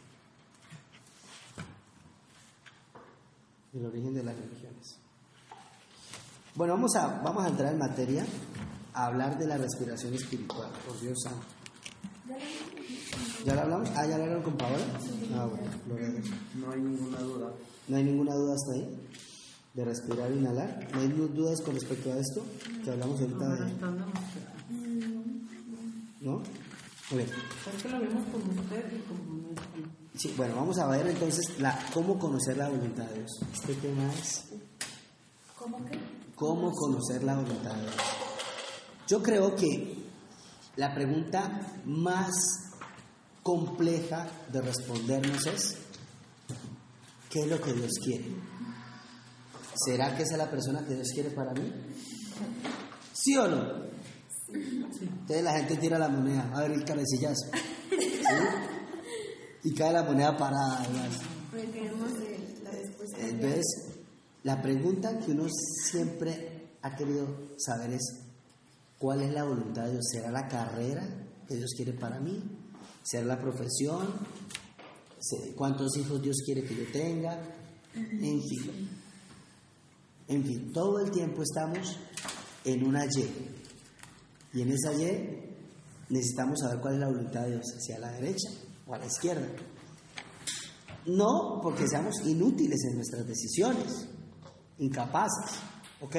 [3.73, 4.97] El origen de las religiones.
[6.56, 8.26] Bueno, vamos a, vamos a entrar en materia
[8.93, 11.45] a hablar de la respiración espiritual, por Dios santo.
[13.45, 13.89] ¿Ya lo hablamos?
[13.95, 14.78] Ah, ¿ya lo hablaron con Paola?
[15.36, 16.19] Ah, bueno,
[16.56, 17.54] No hay ninguna duda.
[17.88, 18.99] ¿No hay ninguna duda hasta ahí?
[19.73, 20.88] De respirar e inhalar.
[20.93, 22.45] ¿No hay dudas con respecto a esto?
[22.83, 23.71] Que hablamos ahorita de...
[26.21, 26.41] ¿No?
[27.12, 27.29] Muy bien.
[27.91, 28.23] Lo vemos
[28.59, 29.33] usted y como
[30.15, 33.31] Sí, bueno, vamos a ver entonces la, cómo conocer la voluntad de Dios.
[33.51, 34.45] Este tema es...
[35.57, 35.99] ¿Cómo que?
[36.36, 37.95] ¿Cómo conocer la voluntad de Dios?
[39.07, 39.97] Yo creo que
[40.75, 42.31] la pregunta más
[43.41, 45.77] compleja de respondernos es,
[47.29, 48.25] ¿qué es lo que Dios quiere?
[49.75, 51.71] ¿Será que esa es la persona que Dios quiere para mí?
[53.13, 53.83] ¿Sí o no?
[54.53, 57.49] Entonces la gente tira la moneda, a ver el cabecillazo.
[59.65, 60.86] Y cae la moneda parada.
[63.17, 63.63] Entonces,
[64.43, 65.45] la pregunta que uno
[65.89, 68.01] siempre ha querido saber es,
[68.97, 70.05] ¿cuál es la voluntad de Dios?
[70.12, 71.07] ¿Será la carrera
[71.47, 72.43] que Dios quiere para mí?
[73.03, 74.13] ¿Será la profesión?
[75.55, 77.39] ¿Cuántos hijos Dios quiere que yo tenga?
[77.95, 79.02] En fin.
[80.27, 81.97] En fin, todo el tiempo estamos
[82.63, 83.53] en una Y.
[84.53, 85.55] Y en esa Y
[86.09, 88.49] necesitamos saber cuál es la voluntad de Dios, hacia la derecha
[88.86, 89.47] o a la izquierda.
[91.05, 94.07] No porque seamos inútiles en nuestras decisiones,
[94.77, 95.59] incapaces,
[96.01, 96.15] ¿ok?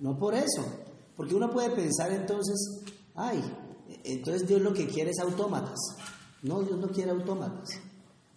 [0.00, 0.64] No por eso,
[1.16, 2.56] porque uno puede pensar entonces,
[3.14, 3.42] ay,
[4.04, 5.78] entonces Dios lo que quiere es autómatas.
[6.42, 7.70] No, Dios no quiere autómatas.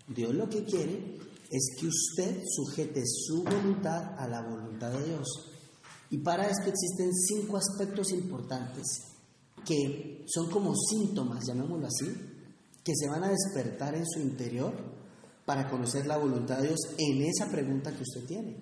[0.08, 1.18] Dios lo que quiere
[1.50, 5.28] es que usted sujete su voluntad a la voluntad de Dios.
[6.10, 8.86] Y para esto existen cinco aspectos importantes
[9.66, 12.14] que son como síntomas, llamémoslo así,
[12.84, 14.74] que se van a despertar en su interior
[15.46, 18.58] para conocer la voluntad de Dios en esa pregunta que usted tiene.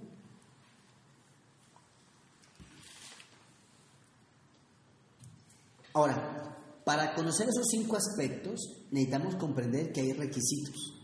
[5.94, 8.60] Ahora, para conocer esos cinco aspectos
[8.92, 10.95] necesitamos comprender que hay requisitos.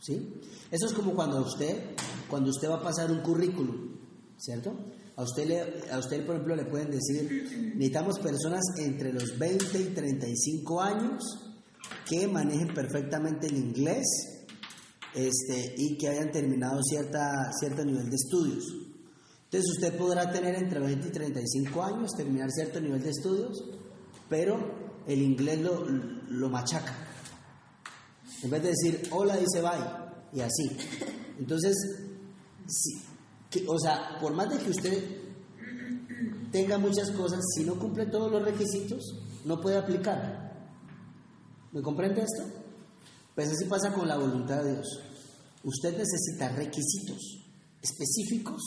[0.00, 0.40] ¿Sí?
[0.70, 1.94] Eso es como cuando usted,
[2.28, 3.98] cuando usted va a pasar un currículum,
[4.38, 4.74] ¿cierto?
[5.16, 9.78] A usted, le, a usted, por ejemplo, le pueden decir, necesitamos personas entre los 20
[9.78, 11.22] y 35 años
[12.08, 14.06] que manejen perfectamente el inglés
[15.14, 18.64] este, y que hayan terminado cierta, cierto nivel de estudios.
[19.44, 23.62] Entonces usted podrá tener entre 20 y 35 años, terminar cierto nivel de estudios,
[24.28, 27.09] pero el inglés lo, lo machaca.
[28.42, 30.00] En vez de decir hola, dice bye,
[30.32, 30.76] y así.
[31.38, 31.76] Entonces,
[32.66, 33.02] si,
[33.50, 35.20] que, o sea, por más de que usted
[36.50, 39.02] tenga muchas cosas, si no cumple todos los requisitos,
[39.44, 40.50] no puede aplicar.
[41.72, 42.44] ¿Me comprende esto?
[43.34, 45.00] Pues así pasa con la voluntad de Dios.
[45.62, 47.18] Usted necesita requisitos
[47.80, 48.60] específicos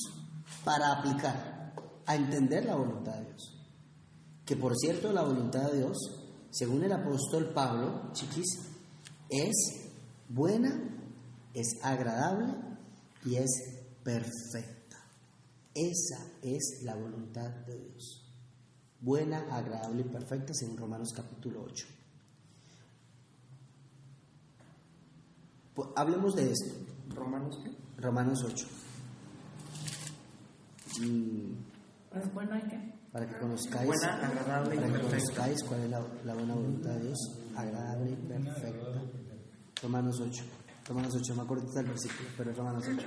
[0.63, 1.73] para aplicar,
[2.05, 3.57] a entender la voluntad de Dios.
[4.45, 5.97] Que por cierto, la voluntad de Dios,
[6.51, 8.72] según el apóstol Pablo, chiquis,
[9.33, 9.89] es
[10.29, 10.71] buena,
[11.53, 12.53] es agradable
[13.25, 13.49] y es
[14.03, 14.97] perfecta.
[15.73, 18.19] Esa es la voluntad de Dios.
[19.01, 21.85] Buena, agradable y perfecta, según Romanos capítulo 8.
[25.73, 26.75] Pues, hablemos de esto.
[27.09, 27.71] ¿Romanos qué?
[28.01, 28.67] Romanos 8.
[31.01, 32.93] Mm, ¿Es bueno y qué?
[33.11, 35.17] para que conozcáis, Buena, agradable y para que perfecta.
[35.19, 37.19] conozcáis cuál es la, la buena voluntad de Dios,
[37.55, 39.01] agradable y perfecta.
[39.83, 40.43] Romanos 8.
[40.87, 43.05] Romanos 8, me acuerdo del versículo, pero es Romanos 8.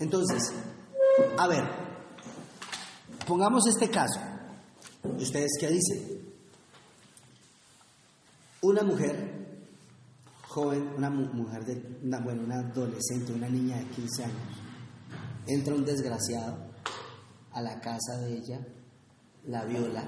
[0.00, 0.52] Entonces,
[1.38, 1.64] a ver,
[3.26, 4.20] pongamos este caso.
[5.18, 6.20] ¿Y ustedes qué dicen?
[8.62, 9.64] Una mujer
[10.48, 14.36] joven, una mu- mujer de, bueno, una adolescente, una niña de 15 años,
[15.46, 16.58] entra un desgraciado
[17.52, 18.60] a la casa de ella,
[19.46, 20.04] la viola,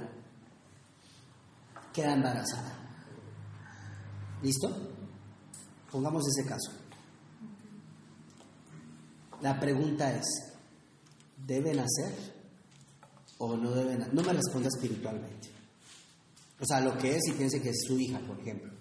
[1.95, 2.79] queda embarazada.
[4.43, 4.69] ¿Listo?
[5.93, 6.73] Pongamos ese caso.
[9.43, 10.25] La pregunta es,
[11.47, 12.15] ¿deben hacer
[13.39, 14.15] o no deben hacer?
[14.15, 15.49] No me responda espiritualmente.
[16.61, 18.73] O sea, lo que es y piense que es su hija, por ejemplo.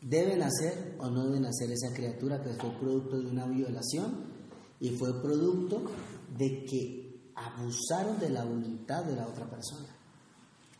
[0.00, 4.26] ¿Deben hacer o no deben hacer esa criatura que fue producto de una violación
[4.78, 5.82] y fue producto
[6.36, 9.88] de que abusaron de la voluntad de la otra persona?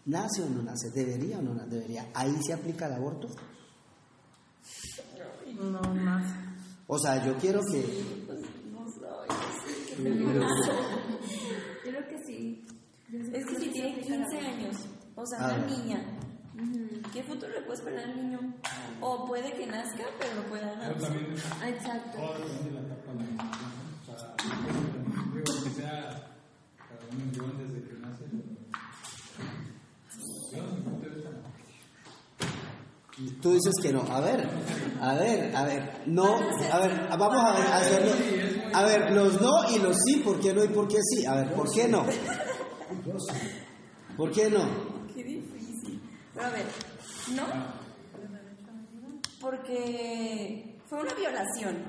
[0.07, 0.90] ¿Nace o no nace?
[0.90, 2.11] ¿Debería o no na- debería?
[2.14, 3.29] ¿Ahí se aplica el aborto?
[5.60, 6.24] No más.
[6.86, 8.04] O sea, yo quiero que...
[8.72, 9.28] No soy,
[9.88, 10.72] qué peligroso.
[11.84, 12.64] Yo creo que sí.
[13.32, 14.76] Es que si tiene 15 años,
[15.14, 15.54] o sea, Ah.
[15.54, 16.04] una niña,
[17.12, 18.40] ¿qué futuro le puede esperar al niño?
[19.00, 22.18] O puede que nazca, pero lo pueda Ah, Exacto.
[22.18, 24.12] todo depende de la etapa de la niña, ¿no?
[24.12, 24.34] O sea,
[25.32, 26.34] digo que sea
[26.76, 28.24] cada uno igual desde que nace.
[30.52, 31.38] Yo, desde mi punto de vista, no.
[33.40, 34.03] Tú dices que no.
[34.11, 34.48] A ver,
[35.00, 36.03] a ver, a ver.
[36.07, 38.12] No, a ver, vamos a ver, a hacerlo.
[38.74, 41.24] A ver, los no y los sí, ¿por qué no y por qué sí?
[41.24, 42.05] A ver, ¿por qué no?
[44.16, 44.64] ¿Por qué no?
[45.14, 46.03] Qué difícil.
[46.35, 46.66] Pero a ver,
[47.37, 47.44] ¿no?
[49.40, 51.85] Porque fue una violación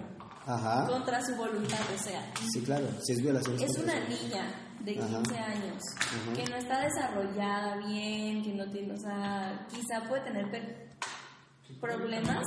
[0.45, 0.85] Ajá.
[0.87, 2.21] contra su voluntad, o sea,
[2.53, 3.59] Sí, claro, si es violación.
[3.59, 5.07] es una niña de Ajá.
[5.23, 6.33] 15 años Ajá.
[6.35, 10.51] que no está desarrollada bien, que no tiene, o sea, quizá puede tener
[11.85, 12.43] problemas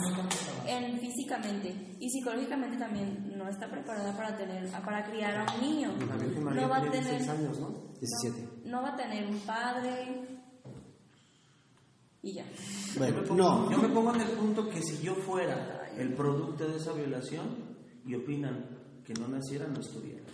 [0.66, 5.92] en físicamente y psicológicamente también no está preparada para tener para criar a un niño.
[6.54, 7.68] No va a tener 16 años, ¿no?
[8.00, 8.68] 17.
[8.68, 10.38] no va a tener un padre
[12.22, 12.44] y ya.
[12.98, 13.70] Bueno, yo, me pongo, no.
[13.70, 17.76] yo me pongo en el punto que si yo fuera el producto de esa violación
[18.04, 20.24] y opinan que no naciera, no estuviera.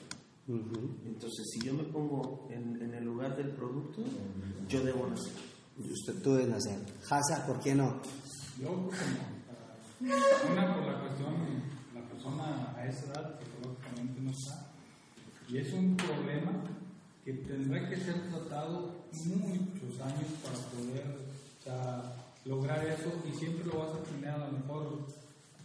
[0.46, 4.02] Entonces, si yo me pongo en, en el lugar del producto,
[4.68, 5.32] yo debo nacer.
[5.78, 6.78] Y Usted, tú debes hacer.
[7.10, 8.00] Hasa, ¿por qué no?
[8.60, 8.88] Yo.
[8.88, 11.34] Para- Una por la cuestión,
[11.94, 14.70] la persona a esa edad psicológicamente no está.
[15.48, 16.52] Y es un problema
[17.24, 21.24] que tendrá que ser tratado muchos años para poder
[22.44, 25.06] lograr eso y siempre lo vas a tener a lo mejor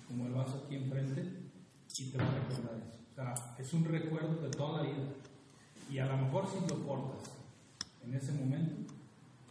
[0.08, 1.22] como el vaso aquí enfrente
[1.98, 2.98] y te va a recordar eso.
[3.12, 5.04] O sea, es un recuerdo de toda la vida.
[5.92, 7.30] Y a lo mejor si lo portas
[8.06, 8.94] en ese momento,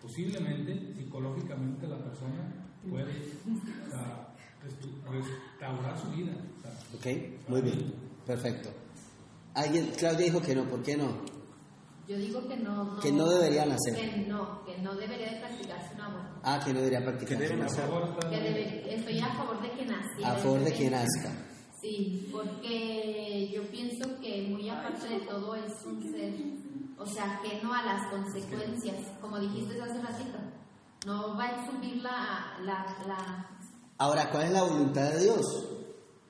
[0.00, 4.28] posiblemente psicológicamente la persona puede o sea,
[4.64, 6.32] restu- restaurar su vida.
[6.58, 7.48] O sea, ¿Ok?
[7.48, 7.94] Muy bien.
[8.26, 8.70] Perfecto.
[9.54, 11.16] Alguien, Claudia dijo que no, ¿por qué no?
[12.06, 13.94] Yo digo que no, Que no deberían hacer.
[13.94, 16.40] Que no, que no debería de practicarse un aborto.
[16.42, 17.38] Ah, que no debería Que practicar.
[17.38, 17.84] deben a hacer.
[17.86, 20.32] favor está- Que debe- estoy a favor de que naciera.
[20.32, 21.32] A favor de que nazca.
[21.82, 26.34] Sí, porque yo pienso que muy aparte de todo es un ser,
[26.98, 30.38] o sea, que no a las consecuencias, como dijiste hace ratito,
[31.08, 33.48] no va a subir la, la, la
[33.98, 35.40] Ahora, ¿cuál es la voluntad de Dios?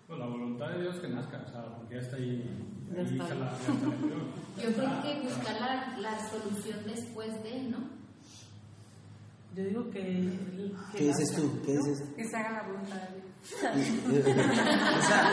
[0.07, 2.49] Pues la voluntad de Dios que nazca, o sea, porque ya está ahí.
[2.95, 3.35] Ya ahí está.
[3.35, 3.53] la- la
[4.63, 7.79] yo creo que buscar la, la solución después de, ¿no?
[9.55, 10.73] Yo digo que.
[10.97, 11.61] ¿Qué dices tú?
[11.67, 12.09] ¿Qué dices?
[12.17, 13.28] Que se haga la voluntad de Dios.
[13.41, 15.33] O sea,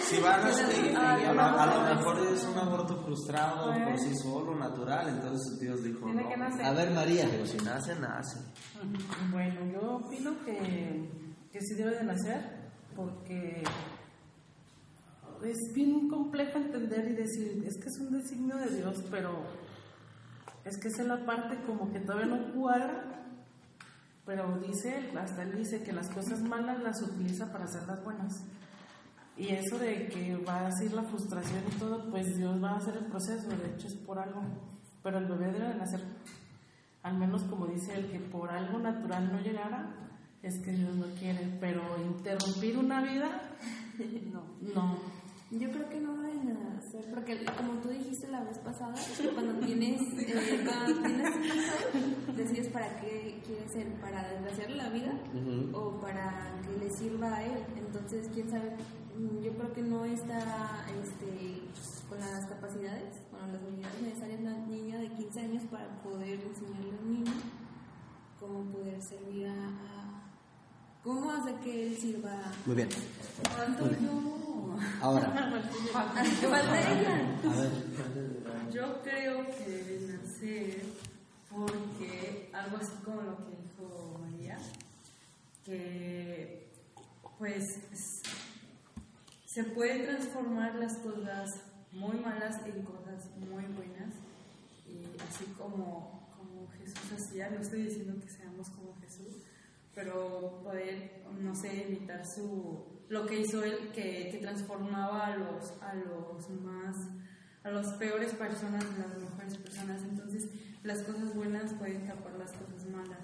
[0.00, 4.54] si van y a, lo, a lo mejor es un aborto frustrado por sí solo,
[4.54, 6.28] natural, entonces Dios dijo, no.
[6.64, 7.26] A ver, María.
[7.30, 8.38] pero si nace, nace.
[9.30, 11.10] Bueno, yo opino que,
[11.52, 13.62] que sí debe de nacer porque
[15.44, 19.44] es bien complejo entender y decir, es que es un designio de Dios, pero
[20.64, 23.25] es que esa es la parte como que todavía no cuadra,
[24.26, 28.04] pero dice, él, hasta él dice que las cosas malas las utiliza para hacer las
[28.04, 28.44] buenas.
[29.36, 32.76] Y eso de que va a ser la frustración y todo, pues Dios va a
[32.76, 34.42] hacer el proceso, de hecho es por algo,
[35.02, 36.00] pero el bebé debe de nacer
[37.06, 39.94] al menos como dice él, que por algo natural no llegara,
[40.42, 43.42] es que Dios no quiere, pero interrumpir una vida,
[44.32, 44.42] no,
[44.74, 44.98] no.
[45.52, 46.16] Yo creo que no
[46.52, 48.94] hacer, porque como tú dijiste la vez pasada,
[49.34, 54.88] cuando tienes, eh, cuando tienes un hijo, decides para qué quieres ser, para desgraciarle la
[54.90, 55.12] vida
[55.72, 57.64] o para que le sirva a él.
[57.76, 58.76] Entonces, quién sabe,
[59.16, 61.62] Mm, yo creo que no está este,
[62.06, 66.90] con las capacidades, con las habilidades necesarias una niña de 15 años para poder enseñarle
[66.90, 67.32] a un niño
[68.38, 70.15] cómo poder servir a, a-
[71.06, 72.52] cómo hacer que él sirva.
[72.66, 72.88] Muy bien.
[73.54, 74.76] ¿Cuánto yo?
[75.00, 75.62] Ahora,
[76.40, 77.38] ¿Qué falta ella?
[77.44, 78.72] a ver.
[78.72, 80.82] Yo creo que debe nacer
[81.48, 84.58] porque algo así como lo que dijo María,
[85.64, 86.68] que
[87.38, 87.64] pues
[89.46, 91.48] se puede transformar las cosas
[91.92, 94.12] muy malas en cosas muy buenas,
[94.86, 99.05] y así como, como Jesús hacía, no estoy diciendo que seamos como Jesús,
[99.96, 105.72] pero poder, no sé, imitar su, lo que hizo él, que, que transformaba a los,
[105.80, 106.94] a los más,
[107.64, 110.02] a las peores personas en las mejores personas.
[110.02, 110.50] Entonces,
[110.82, 113.18] las cosas buenas pueden tapar las cosas malas.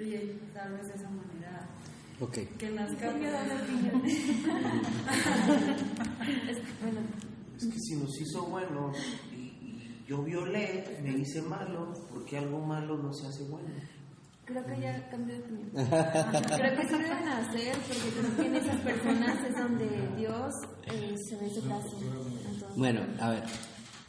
[0.00, 1.68] Y tal vez de esa manera
[2.20, 2.38] Ok.
[2.58, 3.14] que nazca.
[7.56, 8.98] Es que si nos hizo buenos
[9.32, 13.68] y, y yo violé, me hice malo, porque algo malo no se hace bueno.
[14.46, 15.70] Creo que ya cambió de opinión.
[15.72, 20.54] Creo que sí deben hacer, porque creo que en esas personas es donde Dios
[20.86, 21.60] eh, se ve su.
[21.60, 23.42] Entonces, Bueno, a ver.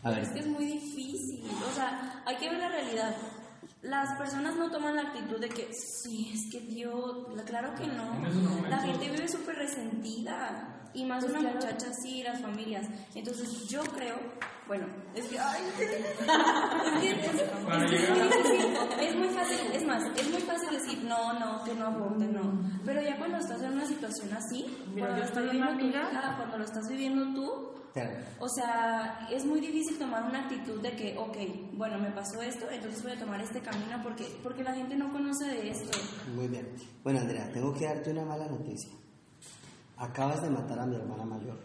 [0.04, 0.34] A Pero es ver.
[0.34, 1.44] que es muy difícil.
[1.68, 3.16] O sea, hay que ver la realidad.
[3.82, 7.88] Las personas no toman la actitud de que, sí, es que Dios, la- claro que
[7.88, 8.22] no.
[8.70, 10.87] La gente vive súper resentida.
[10.98, 12.88] Y más una muchacha así, las familias.
[13.14, 14.16] Entonces, yo creo,
[14.68, 15.62] bueno, es que, ay,
[19.02, 22.62] es muy fácil, es más, es muy fácil decir, no, no, que no aborte, no.
[22.86, 26.10] Pero ya cuando estás en una situación así, Mira, cuando yo estás viviendo tú, amiga-
[26.14, 27.72] ajá, cuando lo estás viviendo tú,
[28.40, 31.38] o sea, es muy difícil tomar una actitud de que, ok,
[31.74, 35.12] bueno, me pasó esto, entonces voy a tomar este camino porque, porque la gente no
[35.12, 35.98] conoce de esto.
[36.36, 36.68] Muy bien.
[37.04, 38.92] Bueno, Andrea, tengo que darte una mala noticia.
[39.98, 41.58] Acabas de matar a mi hermana mayor.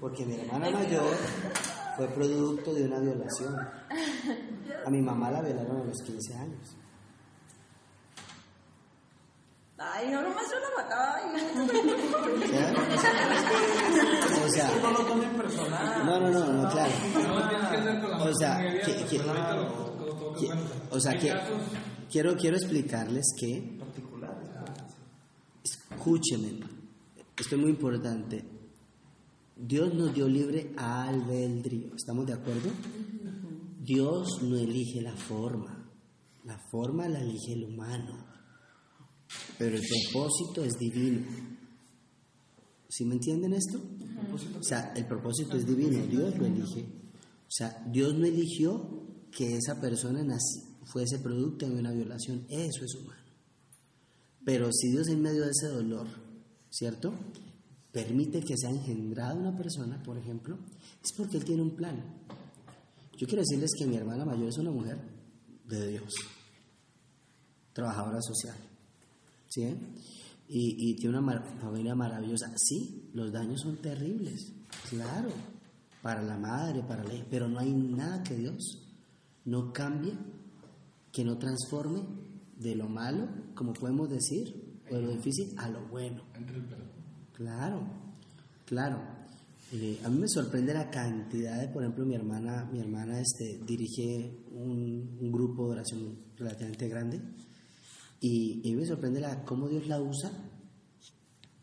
[0.00, 1.04] Porque mi hermana mayor
[1.96, 3.56] fue producto de una violación.
[4.86, 6.76] A mi mamá la violaron a los 15 años.
[9.78, 11.20] Ay, no, nomás yo la mataba.
[12.52, 12.72] ¿Ya?
[14.44, 16.06] O sea, No lo tomen personal.
[16.06, 16.92] no, no, no, no, claro.
[17.22, 19.18] No lo tienes que hacer con la O sea, que- que-
[20.34, 20.50] que-
[20.90, 21.32] o sea, que
[22.10, 24.48] quiero, quiero explicarles que particulares.
[25.62, 26.60] Escúcheme,
[27.36, 28.44] esto es muy importante.
[29.56, 32.70] Dios nos dio libre albedrío, ¿estamos de acuerdo?
[33.80, 35.88] Dios no elige la forma,
[36.44, 38.26] la forma la elige el humano,
[39.58, 41.22] pero el propósito es divino.
[42.88, 43.80] ¿Sí me entienden esto?
[44.58, 46.82] O sea, el propósito es divino, Dios lo elige.
[46.82, 49.03] O sea, Dios no eligió
[49.36, 50.24] que esa persona
[50.84, 53.20] fuese producto de una violación, eso es humano.
[54.44, 56.06] Pero si Dios en medio de ese dolor,
[56.70, 57.14] ¿cierto?
[57.90, 60.58] Permite que sea engendrada una persona, por ejemplo,
[61.02, 61.96] es porque Él tiene un plan.
[63.16, 64.98] Yo quiero decirles que mi hermana mayor es una mujer
[65.68, 66.12] de Dios,
[67.72, 68.56] trabajadora social,
[69.48, 69.62] ¿sí?
[70.48, 72.52] Y, y tiene una familia maravillosa.
[72.56, 74.52] Sí, los daños son terribles,
[74.90, 75.30] claro,
[76.02, 78.83] para la madre, para la hija, pero no hay nada que Dios
[79.44, 80.12] no cambie,
[81.12, 82.02] que no transforme
[82.56, 86.24] de lo malo, como podemos decir, o de lo difícil, a lo bueno.
[87.32, 87.86] Claro,
[88.64, 89.02] claro.
[89.72, 93.60] Eh, a mí me sorprende la cantidad de, por ejemplo, mi hermana, mi hermana este,
[93.66, 97.20] dirige un, un grupo de oración relativamente grande
[98.20, 100.30] y, y me sorprende la, cómo Dios la usa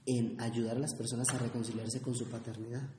[0.05, 2.89] en ayudar a las personas a reconciliarse con su paternidad,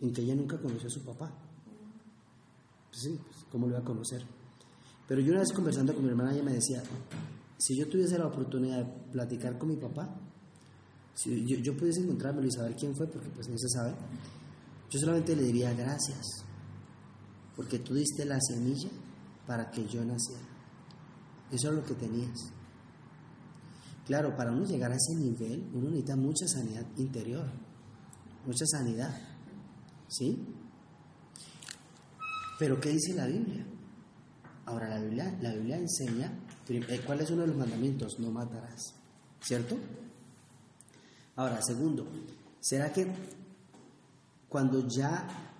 [0.00, 1.47] en que ella nunca conoció a su papá.
[2.90, 4.24] Pues sí, pues, ¿cómo lo iba a conocer?
[5.06, 6.82] Pero yo una vez conversando con mi hermana, ella me decía,
[7.56, 10.14] si yo tuviese la oportunidad de platicar con mi papá,
[11.14, 13.94] si yo, pudiese encontrármelo y saber quién fue, porque pues no se sabe,
[14.90, 16.44] yo solamente le diría gracias,
[17.56, 18.90] porque tú diste la semilla
[19.46, 20.46] para que yo naciera.
[21.50, 22.52] Eso es lo que tenías.
[24.06, 27.50] Claro, para uno llegar a ese nivel, uno necesita mucha sanidad interior,
[28.46, 29.14] mucha sanidad.
[30.08, 30.38] ¿Sí?
[32.58, 33.64] Pero ¿qué dice la Biblia?
[34.66, 38.18] Ahora, la Biblia, la Biblia enseña, eh, ¿cuál es uno de los mandamientos?
[38.18, 38.94] No matarás.
[39.40, 39.78] ¿Cierto?
[41.36, 42.06] Ahora, segundo,
[42.60, 43.06] ¿será que
[44.48, 45.54] cuando ya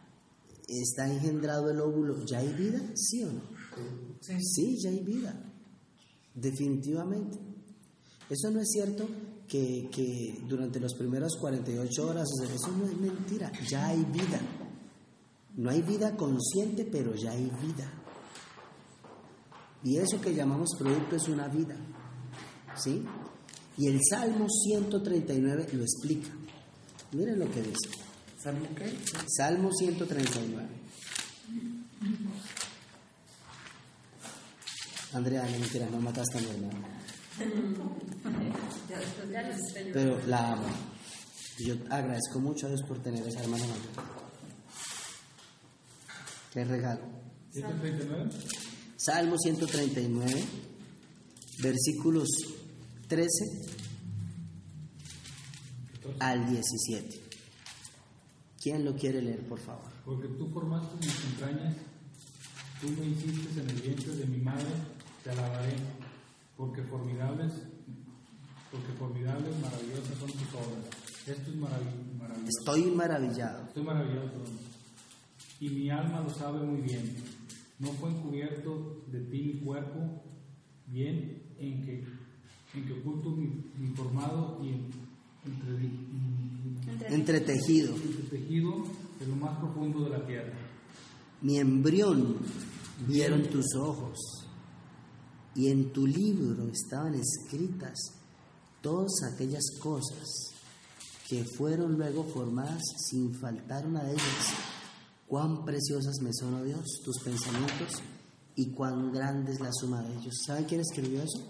[0.66, 2.80] está engendrado el óvulo, ya hay vida?
[2.94, 3.42] ¿Sí o no?
[4.20, 5.40] Sí, sí ya hay vida.
[6.34, 7.38] Definitivamente.
[8.28, 9.08] Eso no es cierto
[9.46, 14.40] que, que durante las primeras 48 horas, eso no es mentira, ya hay vida.
[15.58, 17.92] No hay vida consciente, pero ya hay vida.
[19.82, 21.74] Y eso que llamamos producto es una vida.
[22.76, 23.04] ¿Sí?
[23.76, 26.28] Y el Salmo 139 lo explica.
[27.10, 27.90] Miren lo que dice.
[28.40, 28.96] ¿Salmo qué?
[29.36, 30.68] Salmo 139.
[35.14, 36.86] Andrea, no mentira, no mataste a mi hermano.
[39.92, 40.68] Pero la amo.
[41.66, 44.27] Yo agradezco mucho a Dios por tener esa hermana mayor.
[46.52, 47.02] Qué regalo.
[47.52, 48.30] ¿139?
[48.96, 50.44] Salmo 139,
[51.62, 52.28] versículos
[53.06, 53.28] 13
[56.20, 57.20] al 17.
[58.60, 59.84] ¿Quién lo quiere leer, por favor?
[60.04, 61.76] Porque tú formaste mis entrañas,
[62.80, 64.66] tú me hiciste en el vientre de mi madre,
[65.22, 65.74] te alabaré,
[66.56, 67.52] porque formidables,
[68.72, 70.84] porque formidables, maravillosas son tus obras.
[71.26, 72.58] Esto es marav- maravilloso.
[72.58, 73.64] Estoy maravillado.
[73.68, 74.44] Estoy maravilloso.
[75.60, 77.14] Y mi alma lo sabe muy bien.
[77.78, 80.22] No fue encubierto de ti mi cuerpo,
[80.86, 82.04] bien en que,
[82.74, 84.90] en que oculto mi, mi formado y en-
[85.46, 87.94] entre, en- Entretejido.
[87.94, 88.84] entretejido
[89.20, 90.52] en lo más profundo de la tierra.
[91.42, 92.36] Mi embrión
[93.06, 94.18] vieron tus ojos,
[95.54, 97.94] y en tu libro estaban escritas
[98.80, 100.24] todas aquellas cosas
[101.28, 104.54] que fueron luego formadas sin faltar una de ellas.
[105.28, 108.02] Cuán preciosas me son, oh Dios, tus pensamientos
[108.56, 110.34] y cuán grande es la suma de ellos.
[110.46, 111.46] ¿Saben quién escribió eso?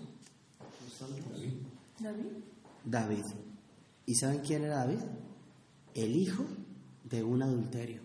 [2.01, 2.26] David.
[2.85, 3.24] David.
[4.07, 4.99] ¿Y saben quién era David?
[5.95, 6.45] El hijo
[7.05, 8.03] de un adulterio.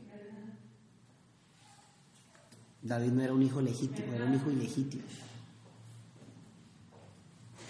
[2.81, 5.03] David no era un hijo legítimo, era un hijo ilegítimo.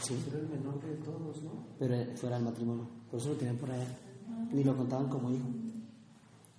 [0.01, 1.51] Sí, Era el menor de todos, ¿no?
[1.79, 2.87] pero fuera del matrimonio.
[3.09, 3.87] Por eso lo tenían por allá.
[4.51, 5.47] Ni lo contaban como hijo.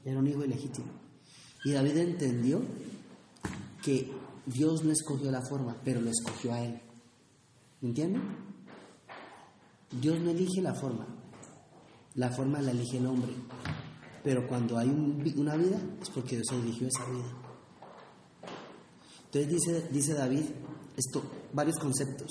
[0.05, 0.87] Era un hijo ilegítimo.
[1.65, 2.61] Y David entendió
[3.83, 4.12] que
[4.47, 6.81] Dios no escogió la forma, pero lo escogió a él.
[7.81, 8.23] ¿Me entienden?
[10.01, 11.07] Dios no elige la forma.
[12.15, 13.33] La forma la elige el hombre.
[14.23, 17.45] Pero cuando hay una vida, es porque Dios eligió esa vida.
[19.27, 20.45] Entonces dice, dice David,
[20.97, 22.31] esto, varios conceptos.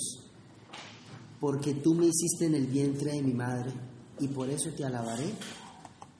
[1.40, 3.72] Porque tú me hiciste en el vientre de mi madre,
[4.18, 5.26] y por eso te alabaré.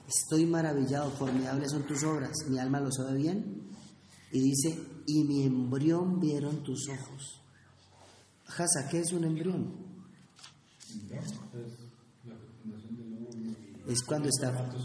[0.07, 3.69] Estoy maravillado, formidables son tus obras, mi alma lo sabe bien.
[4.31, 4.77] Y dice,
[5.07, 7.41] y mi embrión vieron tus ojos.
[8.47, 9.73] Hasa, ¿qué es un embrión?
[13.87, 14.83] Es cuando está a los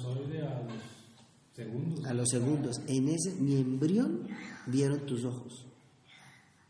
[1.55, 2.05] segundos.
[2.07, 2.81] a los segundos.
[2.87, 4.27] En ese, mi embrión
[4.67, 5.67] vieron tus ojos.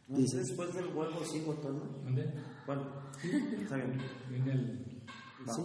[0.08, 0.38] Dice.
[0.38, 1.80] después del huevo sí, botón.
[2.04, 2.32] ¿Dónde?
[2.66, 2.82] Bueno,
[3.62, 4.84] está bien.
[5.46, 5.62] ¿sí?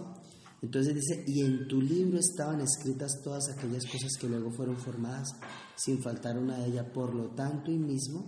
[0.66, 5.28] Entonces dice, y en tu libro estaban escritas todas aquellas cosas que luego fueron formadas,
[5.76, 6.86] sin faltar una de ellas.
[6.92, 8.26] Por lo tanto, y mismo,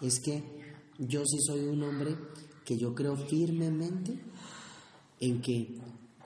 [0.00, 0.44] es que
[0.96, 2.16] yo sí soy un hombre
[2.64, 4.16] que yo creo firmemente
[5.18, 5.76] en que,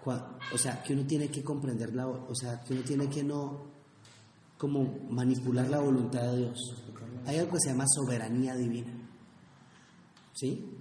[0.04, 3.62] o sea, que uno tiene que comprender la, o sea, que uno tiene que no,
[4.58, 6.58] como manipular la voluntad de Dios.
[7.24, 8.92] Hay algo que se llama soberanía divina.
[10.34, 10.79] ¿Sí?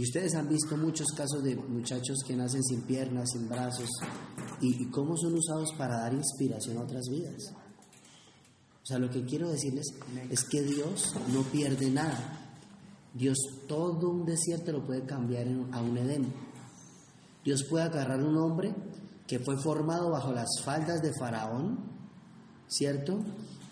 [0.00, 3.90] Y ustedes han visto muchos casos de muchachos que nacen sin piernas, sin brazos,
[4.62, 7.52] y, cómo son usados para dar inspiración a otras vidas.
[8.82, 9.84] O sea, lo que quiero decirles
[10.30, 12.56] es que Dios no pierde nada.
[13.12, 13.36] Dios
[13.68, 16.32] todo un desierto lo puede cambiar a un Edén.
[17.44, 18.74] Dios puede agarrar un hombre
[19.26, 21.78] que fue formado bajo las faldas de Faraón,
[22.68, 23.22] ¿cierto?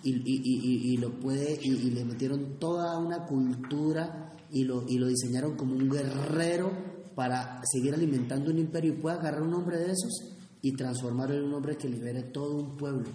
[0.02, 5.74] Y, lo puede, y le metieron toda una cultura y lo, y lo diseñaron como
[5.74, 6.70] un guerrero
[7.14, 8.94] para seguir alimentando un imperio.
[8.94, 12.56] Y puede agarrar un hombre de esos y transformarlo en un hombre que libere todo
[12.56, 13.08] un pueblo,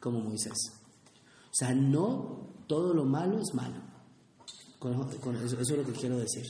[0.00, 0.56] como Moisés.
[1.50, 3.76] O sea, no todo lo malo es malo.
[5.44, 6.44] eso, es lo que quiero decir.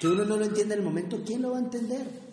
[0.00, 2.30] Que uno no lo entiende en el momento, ¿quién lo va a entender?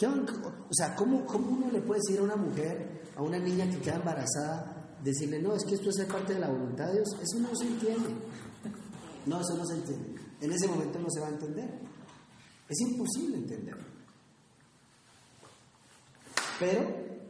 [0.00, 3.78] o sea, ¿cómo, ¿cómo uno le puede decir a una mujer, a una niña que
[3.78, 7.08] queda embarazada, decirle, no, es que esto es parte de la voluntad de Dios?
[7.20, 8.10] Eso no se entiende.
[9.28, 10.20] No, eso no se entiende.
[10.40, 11.68] En ese momento no se va a entender.
[12.68, 13.84] Es imposible entenderlo.
[16.58, 16.80] Pero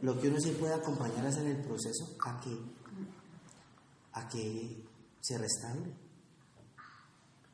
[0.01, 2.57] lo que uno sí puede acompañar es en el proceso a que,
[4.13, 4.85] a que
[5.19, 5.91] se restaure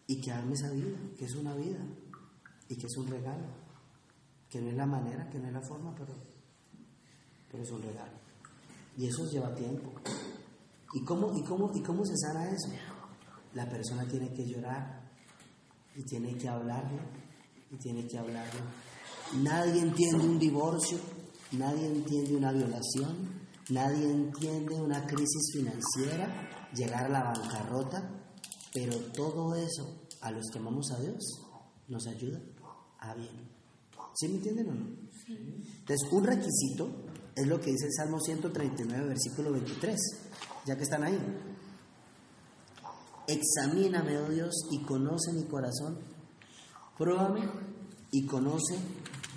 [0.07, 1.79] y que ame esa vida, que es una vida
[2.69, 3.47] y que es un regalo,
[4.49, 6.13] que no es la manera, que no es la forma, pero,
[7.51, 8.13] pero es un regalo.
[8.97, 9.91] Y eso lleva tiempo.
[10.93, 12.69] ¿Y cómo, y, cómo, ¿Y cómo se sana eso?
[13.55, 15.01] La persona tiene que llorar
[15.95, 16.99] y tiene que hablarlo
[17.71, 18.61] y tiene que hablarlo.
[19.41, 20.99] Nadie entiende un divorcio
[21.57, 23.15] nadie entiende una violación,
[23.69, 28.09] nadie entiende una crisis financiera, llegar a la bancarrota,
[28.73, 31.23] pero todo eso a los que amamos a Dios
[31.87, 32.41] nos ayuda
[32.99, 33.49] a bien.
[34.15, 34.85] ¿Sí me entienden o no?
[35.27, 39.95] Entonces, un requisito es lo que dice el Salmo 139, versículo 23,
[40.65, 41.19] ya que están ahí.
[43.28, 45.99] Examíname, oh Dios, y conoce mi corazón.
[46.97, 47.49] Pruébame
[48.11, 48.78] y conoce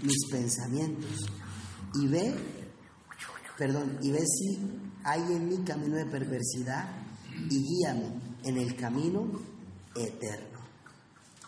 [0.02, 1.26] mis pensamientos
[1.94, 2.34] y ve,
[3.56, 4.58] perdón, y ve si
[5.04, 6.88] hay en mi camino de perversidad
[7.50, 9.26] y guíame en el camino
[9.96, 10.60] eterno.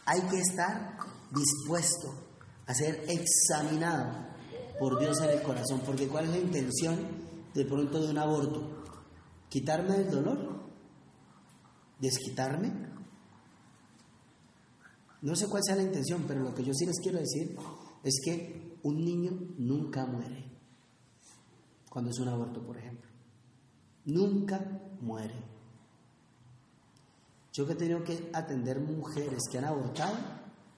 [0.06, 0.96] Hay que estar
[1.32, 2.14] dispuesto
[2.66, 4.28] a ser examinado
[4.78, 6.98] por Dios en el corazón, porque ¿cuál es la intención
[7.54, 8.82] de pronto de un aborto?
[9.48, 10.59] ¿Quitarme del dolor?
[12.00, 12.72] ¿Desquitarme?
[15.22, 17.56] No sé cuál sea la intención, pero lo que yo sí les quiero decir
[18.02, 20.50] es que un niño nunca muere
[21.90, 23.10] cuando es un aborto, por ejemplo.
[24.06, 25.34] Nunca muere.
[27.52, 30.16] Yo que he tenido que atender mujeres que han abortado,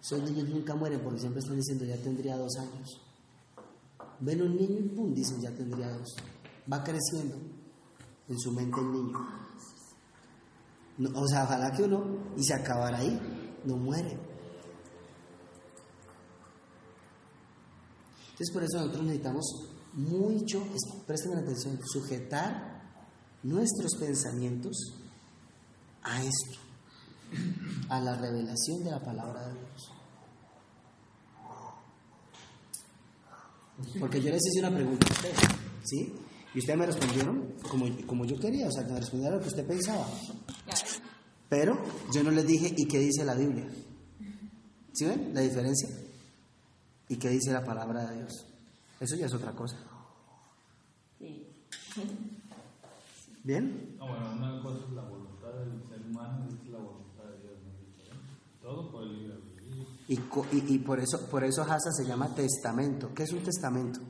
[0.00, 3.00] esos niños nunca mueren porque siempre están diciendo ya tendría dos años.
[4.18, 6.16] Ven un niño y pum, dicen ya tendría dos.
[6.72, 7.36] Va creciendo
[8.28, 9.41] en su mente el niño.
[10.98, 12.04] O sea, ojalá que uno,
[12.36, 13.18] y se acabara ahí,
[13.64, 14.18] no muere.
[18.32, 19.44] Entonces por eso nosotros necesitamos
[19.94, 20.66] mucho,
[21.06, 22.82] presten atención, sujetar
[23.42, 24.72] nuestros pensamientos
[26.02, 26.58] a esto,
[27.88, 29.92] a la revelación de la palabra de Dios.
[33.98, 35.38] Porque yo les hice una pregunta a ustedes,
[35.84, 36.14] ¿sí?
[36.54, 39.48] Y ustedes me respondieron como, como yo quería, o sea, que me respondieron lo que
[39.48, 40.06] usted pensaba.
[41.48, 41.78] Pero
[42.12, 43.66] yo no les dije, ¿y qué dice la Biblia?
[44.92, 45.88] ¿Sí ven la diferencia?
[47.08, 48.46] ¿Y qué dice la palabra de Dios?
[49.00, 49.76] Eso ya es otra cosa.
[53.44, 53.96] ¿Bien?
[53.98, 57.38] No, bueno, una cosa es la voluntad del ser humano y es la voluntad de
[57.40, 57.58] Dios.
[58.08, 58.62] ¿no?
[58.62, 59.42] Todo por el libre
[60.08, 63.14] y, y, y, por eso, por eso Hasa se llama testamento.
[63.14, 64.00] ¿Qué es un testamento?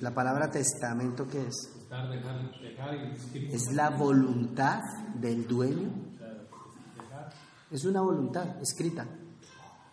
[0.00, 1.70] La palabra testamento, ¿qué es?
[3.52, 4.80] Es la voluntad
[5.14, 5.90] del dueño.
[7.70, 9.06] Es una voluntad escrita.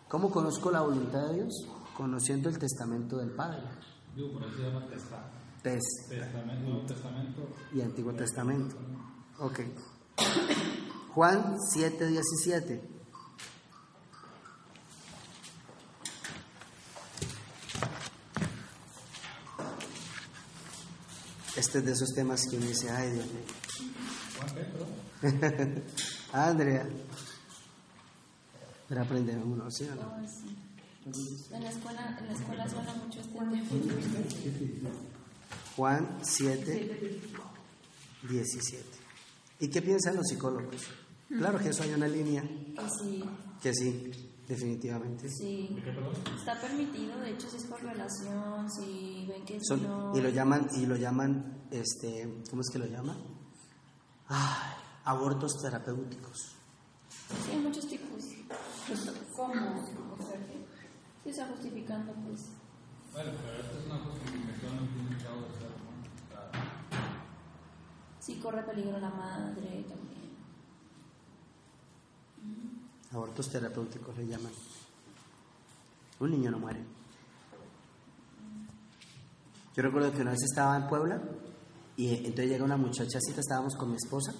[0.08, 1.54] ¿Cómo conozco la voluntad de Dios?
[1.94, 3.62] Conociendo el testamento del Padre.
[6.62, 7.48] Nuevo Testamento.
[7.74, 8.76] Y Antiguo Testamento.
[9.40, 9.60] Ok.
[11.14, 12.97] Juan 7, 17.
[21.68, 23.42] Este es de esos temas que uno dice, ay Dios mío.
[26.32, 26.88] Andrea.
[28.88, 30.16] Pero aprende uno, ¿sí o no?
[31.52, 34.90] En la escuela, en la escuela suena mucho este tema.
[35.76, 37.20] Juan 7,
[38.30, 38.84] 17.
[39.60, 40.86] ¿Y qué piensan los psicólogos?
[41.28, 42.40] Claro que eso hay una línea.
[42.40, 43.24] Que sí.
[43.60, 45.28] Que sí, definitivamente.
[45.28, 45.76] Sí.
[46.36, 50.16] Está permitido, de hecho, si es por relación, si ven que Son, no...
[50.16, 53.18] Y lo llaman, y lo llaman, este, ¿cómo es que lo llaman?
[54.28, 56.56] Ah, abortos terapéuticos.
[57.44, 58.24] Sí, hay muchos tipos.
[59.36, 59.84] ¿Cómo?
[61.22, 62.40] ¿Qué está justificando, pues?
[63.12, 65.68] Bueno, pero esta es una justificación al cabo de ser
[68.20, 70.08] Sí, corre peligro la madre también.
[73.12, 74.52] Abortos terapéuticos le llaman.
[76.20, 76.84] Un niño no muere.
[79.74, 81.22] Yo recuerdo que una vez estaba en Puebla
[81.96, 84.32] y entonces llega una muchachacita, estábamos con mi esposa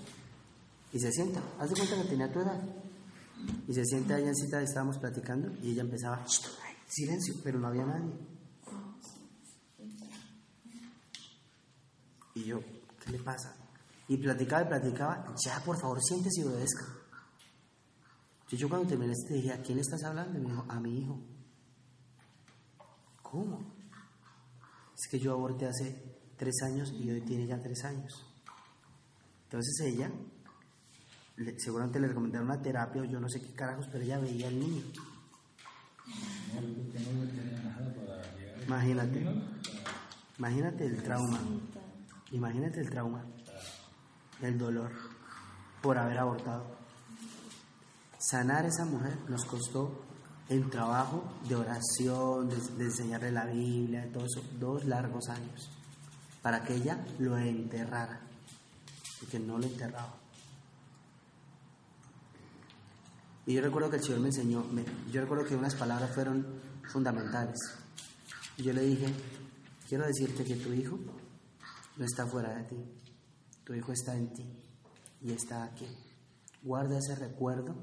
[0.92, 1.40] y se sienta.
[1.58, 2.60] Haz de cuenta que tenía tu edad.
[3.68, 6.24] Y se siente allá en cita, estábamos platicando y ella empezaba,
[6.88, 8.12] silencio, pero no había nadie.
[12.34, 12.60] Y yo,
[13.04, 13.54] ¿qué le pasa?
[14.08, 16.97] Y platicaba y platicaba, ya por favor siéntese y obedezca.
[18.50, 20.38] Yo, cuando terminé te dije, ¿a quién estás hablando?
[20.38, 21.20] Y me dijo, a mi hijo.
[23.22, 23.60] ¿Cómo?
[24.96, 28.26] Es que yo aborté hace tres años y hoy tiene ya tres años.
[29.44, 30.10] Entonces ella,
[31.58, 34.58] seguramente le recomendaron una terapia o yo no sé qué carajos, pero ella veía al
[34.58, 34.82] niño.
[38.66, 39.26] Imagínate.
[40.38, 41.40] Imagínate el trauma.
[42.32, 43.24] Imagínate el trauma.
[44.40, 44.92] El dolor
[45.82, 46.77] por haber abortado.
[48.30, 50.04] Sanar a esa mujer nos costó
[50.50, 55.70] el trabajo de oración, de, enseñarle la Biblia, todo eso, dos largos años,
[56.42, 58.20] para que ella lo enterrara,
[59.18, 60.14] porque no lo enterraba.
[63.46, 64.62] Y yo recuerdo que el Señor me enseñó,
[65.10, 66.46] yo recuerdo que unas palabras fueron
[66.92, 67.56] fundamentales.
[68.58, 69.06] Yo le dije,
[69.88, 70.98] quiero decirte que tu hijo
[71.96, 72.76] no está fuera de ti,
[73.64, 74.44] tu hijo está en ti
[75.22, 75.86] y está aquí.
[76.62, 77.74] Guarda ese recuerdo,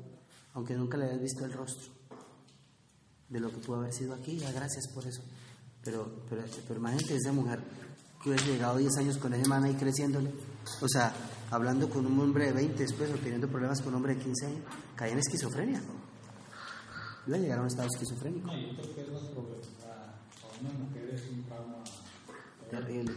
[0.55, 1.91] aunque nunca le hayas visto el rostro,
[3.29, 5.21] de lo que pudo haber sido aquí, ya gracias por eso.
[5.83, 7.59] Pero, pero, pero imagínate esa mujer
[8.23, 10.31] que hubiese llegado 10 años con ese man ahí creciéndole,
[10.81, 11.13] o sea,
[11.51, 14.45] hablando con un hombre de 20 después o teniendo problemas con un hombre de 15
[14.47, 14.61] años,
[14.95, 15.81] caía en esquizofrenia.
[17.27, 18.49] Iba a llegar a un estado esquizofrénico.
[22.69, 23.13] Terrible.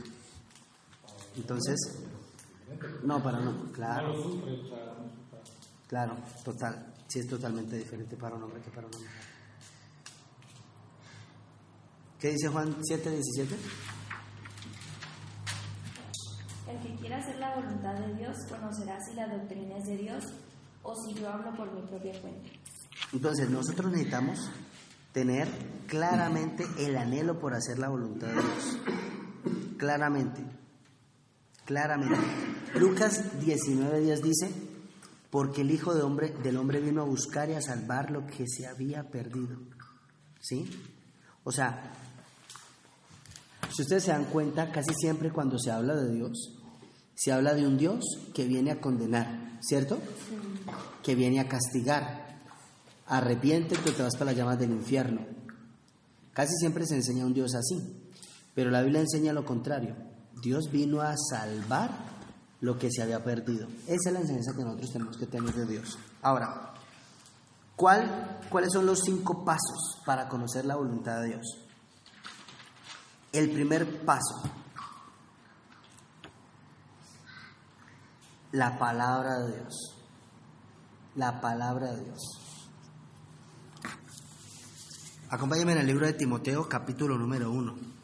[1.37, 1.77] Entonces,
[3.05, 4.13] no, para no, claro.
[5.87, 6.98] Claro, total.
[7.09, 9.39] Sí, es totalmente diferente para un hombre que para una mujer.
[12.21, 13.57] ¿Qué dice Juan 7, 17?
[16.69, 20.25] El que quiera hacer la voluntad de Dios conocerá si la doctrina es de Dios
[20.83, 22.51] o si yo hablo por mi propia cuenta.
[23.13, 24.51] Entonces, nosotros necesitamos
[25.13, 25.49] tener
[25.87, 28.79] claramente el anhelo por hacer la voluntad de Dios.
[29.79, 30.43] Claramente.
[31.65, 32.19] Claramente.
[32.75, 34.68] Lucas 19:10 dice,
[35.31, 38.45] porque el Hijo de hombre, del Hombre vino a buscar y a salvar lo que
[38.47, 39.59] se había perdido.
[40.41, 40.69] ¿Sí?
[41.45, 41.93] O sea,
[43.75, 46.59] si ustedes se dan cuenta, casi siempre cuando se habla de Dios,
[47.15, 48.05] se habla de un Dios
[48.35, 49.99] que viene a condenar, ¿cierto?
[51.03, 52.41] Que viene a castigar,
[53.07, 55.27] arrepiente que te vas para las llamas del infierno.
[56.33, 57.77] Casi siempre se enseña un Dios así,
[58.55, 59.97] pero la Biblia enseña lo contrario.
[60.41, 62.18] Dios vino a salvar
[62.61, 63.69] lo que se había perdido.
[63.87, 65.99] Esa es la enseñanza que nosotros tenemos que tener de Dios.
[66.23, 66.75] Ahora,
[67.77, 71.47] ¿cuál, ¿cuáles son los cinco pasos para conocer la voluntad de Dios?
[73.33, 74.43] El primer paso,
[78.53, 79.95] la palabra de Dios.
[81.15, 82.21] La palabra de Dios.
[85.31, 87.98] Acompáñame en el libro de Timoteo, capítulo número 1.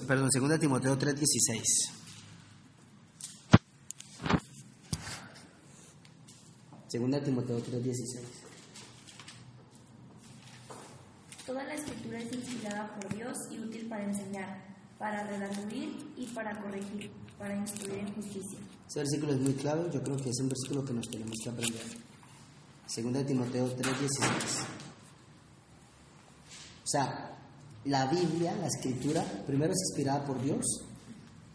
[0.00, 1.62] Perdón, 2 Timoteo 3:16.
[6.88, 8.22] Segunda Timoteo 3:16.
[11.46, 14.64] Toda la escritura es inspirada por Dios y útil para enseñar,
[14.98, 18.58] para redarguir y para corregir, para instruir en justicia.
[18.88, 21.50] Ese versículo es muy clave, yo creo que es un versículo que nos tenemos que
[21.50, 21.82] aprender.
[22.86, 24.66] Segunda Timoteo 3:16.
[26.84, 27.33] O sea,
[27.84, 30.64] la Biblia, la escritura, primero es inspirada por Dios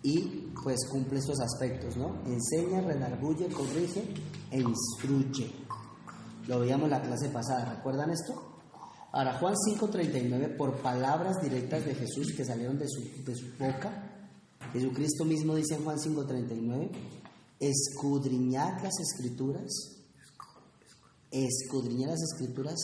[0.03, 2.21] y pues cumple estos aspectos, ¿no?
[2.25, 4.03] Enseña, redarguye, corrige
[4.51, 5.51] e instruye.
[6.47, 8.49] Lo veíamos en la clase pasada, ¿recuerdan esto?
[9.11, 13.01] Ahora, Juan 5:39, por palabras directas de Jesús que salieron de su,
[13.57, 14.27] boca,
[14.71, 16.91] Jesucristo mismo dice en Juan 5:39,
[17.59, 19.71] escudriñad las escrituras,
[21.31, 22.75] escudriñad las escrituras,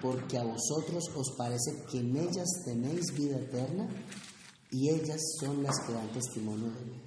[0.00, 3.88] porque a vosotros os parece que en ellas tenéis vida eterna
[4.70, 7.02] y ellas son las que dan testimonio de mí.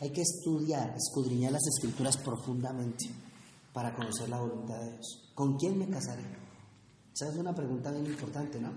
[0.00, 3.10] Hay que estudiar, escudriñar las escrituras profundamente
[3.72, 5.30] para conocer la voluntad de Dios.
[5.34, 6.24] ¿Con quién me casaré?
[7.12, 8.72] Esa es una pregunta bien importante, ¿no?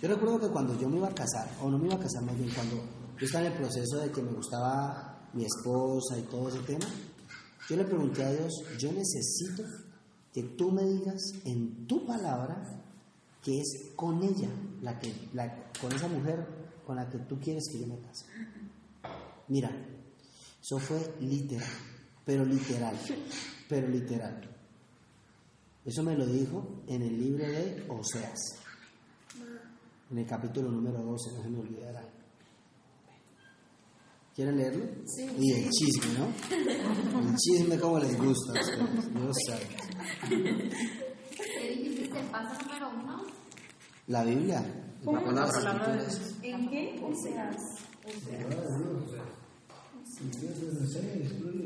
[0.00, 2.22] Yo recuerdo que cuando yo me iba a casar, o no me iba a casar
[2.24, 6.22] más bien, cuando yo estaba en el proceso de que me gustaba mi esposa y
[6.22, 6.86] todo ese tema,
[7.68, 9.62] yo le pregunté a Dios, yo necesito
[10.32, 12.62] que tú me digas en tu palabra
[13.42, 14.48] que es con ella,
[14.80, 15.12] la que,
[15.80, 16.46] con esa mujer
[16.86, 18.26] con la que tú quieres que yo me case.
[19.48, 19.70] Mira,
[20.62, 21.68] eso fue literal,
[22.24, 22.96] pero literal,
[23.68, 24.48] pero literal.
[25.84, 28.38] Eso me lo dijo en el libro de Oseas,
[30.10, 32.11] en el capítulo número 12, no se me olvidará.
[34.34, 34.84] ¿Quieren leerlo?
[35.06, 35.26] Sí.
[35.38, 37.28] Y el chisme, ¿no?
[37.30, 38.52] El chisme como les gusta.
[38.58, 39.66] a ustedes, Dios sabe.
[41.36, 42.18] ¿Qué dijiste?
[42.18, 43.22] ¿El paso número uno?
[44.06, 44.64] La Biblia.
[45.04, 45.18] ¿Cómo?
[45.18, 45.86] La palabra.
[45.96, 46.20] De Dios.
[46.42, 47.00] ¿En qué?
[47.02, 47.56] Oseas.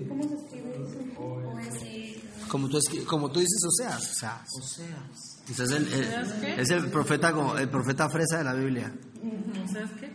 [0.08, 1.22] ¿Cómo se escribe eso?
[1.58, 2.48] Oseas.
[2.48, 4.10] Como tú, como tú dices, Oseas.
[4.10, 5.42] O sea, Oseas.
[5.48, 6.60] entonces el- el- ¿Oseas qué?
[6.60, 8.92] es el profeta, como- el profeta fresa de la Biblia.
[9.22, 10.10] ¿No sabes qué?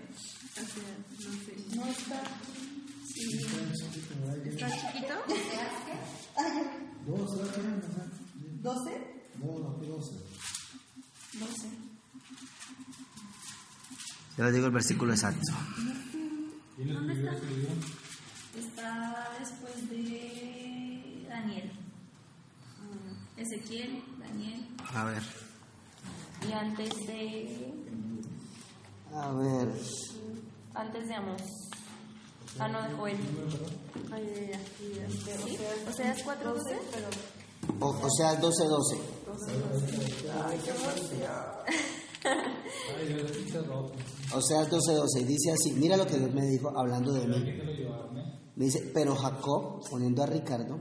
[0.61, 1.75] No sé.
[1.75, 2.23] No está.
[3.07, 3.23] Sí.
[4.45, 5.15] ¿Está chiquito?
[8.61, 8.93] ¿Doce?
[11.33, 11.69] Doce.
[14.37, 15.51] Ya les digo el versículo exacto.
[16.77, 17.31] ¿Dónde está?
[18.57, 21.71] Está después de Daniel.
[23.37, 24.67] Ezequiel, Daniel.
[24.93, 25.23] A ver.
[26.47, 27.73] Y antes de.
[29.13, 29.67] A ver.
[30.73, 31.41] Antes de Amos.
[32.59, 33.17] Ah, no, de Joel.
[34.11, 34.57] Ay, de, de,
[35.45, 35.57] ¿Sí?
[35.87, 37.07] O sea, es 4 12, pero.
[37.79, 38.97] O, o sea, 12, 12.
[40.45, 40.59] Ay,
[43.09, 43.91] yo le puse rojo.
[44.33, 45.21] O sea, 12, 12.
[45.21, 47.43] Y dice así: Mira lo que Dios me dijo hablando de mí.
[48.55, 50.79] Me dice, pero Jacob, poniendo a Ricardo,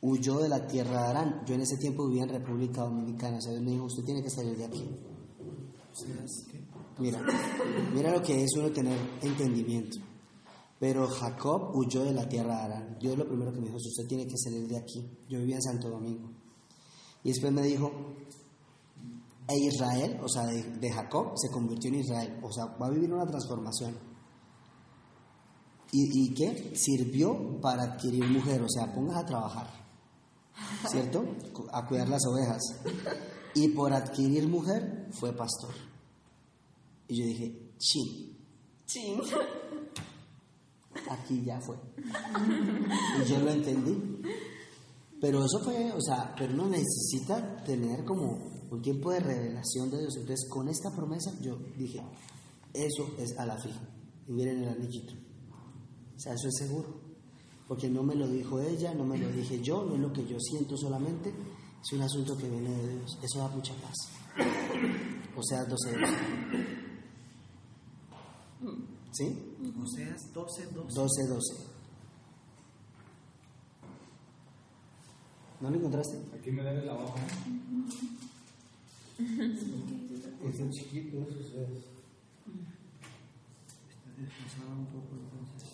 [0.00, 1.42] huyó de la tierra de Arán.
[1.46, 3.38] Yo en ese tiempo vivía en República Dominicana.
[3.38, 4.88] O sea, Dios me dijo, usted tiene que salir de aquí.
[6.98, 7.20] Mira,
[7.92, 9.98] mira lo que es uno tener entendimiento.
[10.78, 12.98] Pero Jacob huyó de la tierra de Arán.
[13.00, 15.02] Dios lo primero que me dijo es, usted tiene que salir de aquí.
[15.28, 16.30] Yo vivía en Santo Domingo.
[17.22, 17.90] Y después me dijo,
[19.48, 22.38] e Israel, o sea, de, Jacob, se convirtió en Israel.
[22.42, 23.96] O sea, va a vivir una transformación.
[25.92, 26.72] ¿Y, y qué?
[26.76, 29.68] Sirvió para adquirir mujer, o sea, pongas a trabajar,
[30.90, 31.24] ¿cierto?
[31.72, 32.60] A cuidar las ovejas.
[33.54, 35.93] Y por adquirir mujer fue pastor.
[37.08, 38.34] Y yo dije, chin,
[38.86, 39.16] Sí.
[41.10, 41.76] aquí ya fue.
[43.20, 44.20] Y yo lo entendí.
[45.20, 50.00] Pero eso fue, o sea, pero uno necesita tener como un tiempo de revelación de
[50.00, 50.16] Dios.
[50.16, 52.02] Entonces, con esta promesa, yo dije,
[52.72, 53.80] eso es a la fija.
[54.28, 55.14] Y miren el anillito.
[56.16, 57.00] O sea, eso es seguro.
[57.66, 60.26] Porque no me lo dijo ella, no me lo dije yo, no es lo que
[60.26, 63.18] yo siento solamente, es un asunto que viene de Dios.
[63.22, 63.94] Eso da mucha paz.
[65.36, 65.90] O sea, 12
[69.12, 69.24] ¿Sí?
[69.82, 70.94] Oseas 12, 12.
[70.94, 71.74] 12, 12.
[75.60, 76.18] ¿No lo encontraste?
[76.38, 77.20] Aquí me debe la hoja.
[80.44, 81.26] Es chiquito,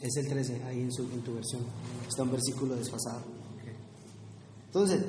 [0.00, 1.62] Es el 13, ahí en, su, en tu versión.
[2.08, 3.24] Está un versículo desfasado.
[4.66, 5.04] Entonces,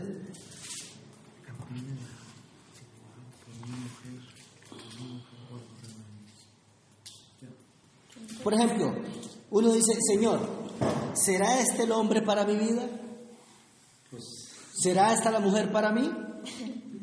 [8.44, 8.94] por ejemplo,
[9.50, 10.40] uno dice, Señor,
[11.14, 12.88] ¿será este el hombre para mi vida?
[14.74, 16.10] ¿Será esta la mujer para mí?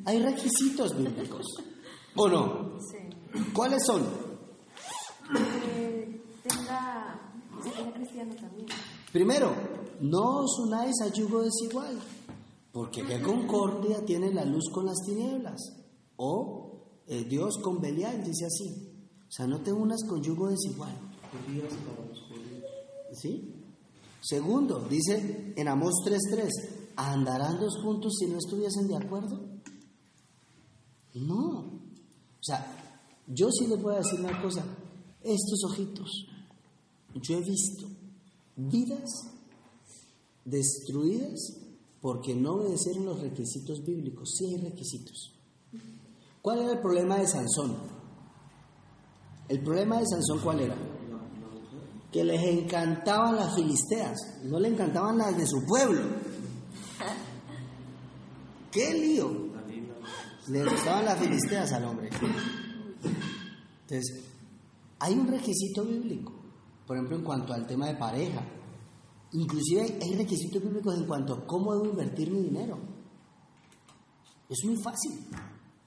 [0.04, 1.46] Hay requisitos bíblicos.
[2.16, 2.78] ¿O no?
[2.80, 2.98] Sí.
[3.52, 4.04] ¿Cuáles son?
[6.42, 7.32] Tenga.
[7.62, 8.66] Que sea cristiano también.
[9.12, 9.54] Primero,
[10.00, 11.98] no os unáis a yugo desigual,
[12.72, 15.60] porque qué concordia tiene la luz con las tinieblas.
[16.16, 18.88] O eh, Dios con Belial dice así.
[19.28, 21.07] O sea, no te unas con yugo desigual.
[23.12, 23.54] ¿Sí?
[24.20, 26.48] Segundo, dice en Amós 3.3,
[26.96, 29.40] ¿andarán dos juntos si no estuviesen de acuerdo?
[31.14, 31.80] No.
[32.40, 34.64] O sea, yo sí voy a decir una cosa.
[35.22, 36.26] Estos ojitos,
[37.14, 37.86] yo he visto
[38.56, 39.10] vidas
[40.44, 41.38] destruidas
[42.00, 44.34] porque no obedecieron los requisitos bíblicos.
[44.36, 45.32] Sí hay requisitos.
[46.42, 47.76] ¿Cuál era el problema de Sansón?
[49.48, 50.76] El problema de Sansón, ¿cuál era?
[52.12, 56.02] Que les encantaban las filisteas, no le encantaban las de su pueblo.
[58.72, 59.48] ¡Qué lío!
[60.48, 62.08] Le gustaban las filisteas al hombre.
[63.82, 64.24] Entonces,
[64.98, 66.32] hay un requisito bíblico,
[66.86, 68.42] por ejemplo, en cuanto al tema de pareja.
[69.32, 72.78] Inclusive hay- hay requisitos bíblicos en cuanto a cómo debo invertir mi dinero.
[74.48, 75.12] Es muy fácil.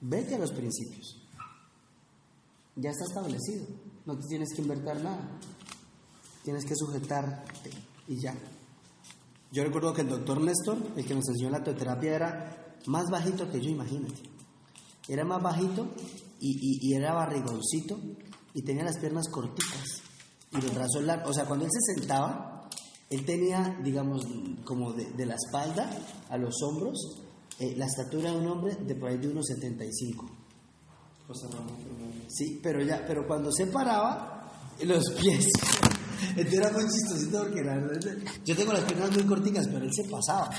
[0.00, 1.18] Vete a los principios.
[2.76, 3.66] Ya está establecido.
[4.06, 5.38] No te tienes que invertir nada.
[6.42, 7.70] Tienes que sujetarte
[8.08, 8.34] y ya.
[9.52, 13.50] Yo recuerdo que el doctor Néstor, el que nos enseñó la teoterapia, era más bajito
[13.50, 14.22] que yo, imagínate.
[15.08, 15.88] Era más bajito
[16.40, 17.98] y, y- y era barrigoncito
[18.54, 20.02] y tenía las piernas corticas
[20.52, 21.30] y los brazos largos.
[21.30, 22.68] O sea, cuando él se sentaba,
[23.10, 24.26] él tenía, digamos,
[24.64, 25.90] como de, de la espalda
[26.30, 27.20] a los hombros,
[27.58, 30.30] eh, la estatura de un hombre de por ahí de unos 75.
[31.28, 32.24] José Ramón Fernández.
[32.28, 34.50] Sí, pero ya, pero cuando se paraba,
[34.82, 35.46] los pies
[36.30, 39.92] Entonces era muy chistosito porque la verdad, yo tengo las piernas muy corticas, pero él
[39.92, 40.50] se pasaba.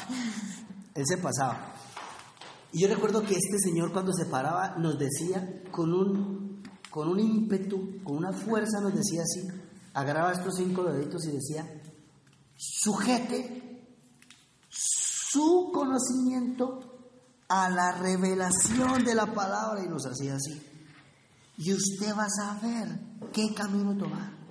[0.96, 1.76] Él se pasaba.
[2.72, 7.20] Y yo recuerdo que este señor cuando se paraba nos decía con un, con un
[7.20, 9.48] ímpetu, con una fuerza, nos decía así,
[9.94, 11.82] agarraba estos cinco deditos y decía,
[12.56, 13.64] sujete
[14.70, 16.80] su conocimiento
[17.48, 20.62] a la revelación de la palabra y nos hacía así.
[21.58, 23.00] Y usted va a saber
[23.32, 24.43] qué camino tomar.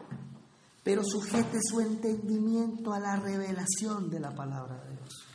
[0.83, 5.27] Pero sujete su entendimiento a la revelación de la palabra de Dios.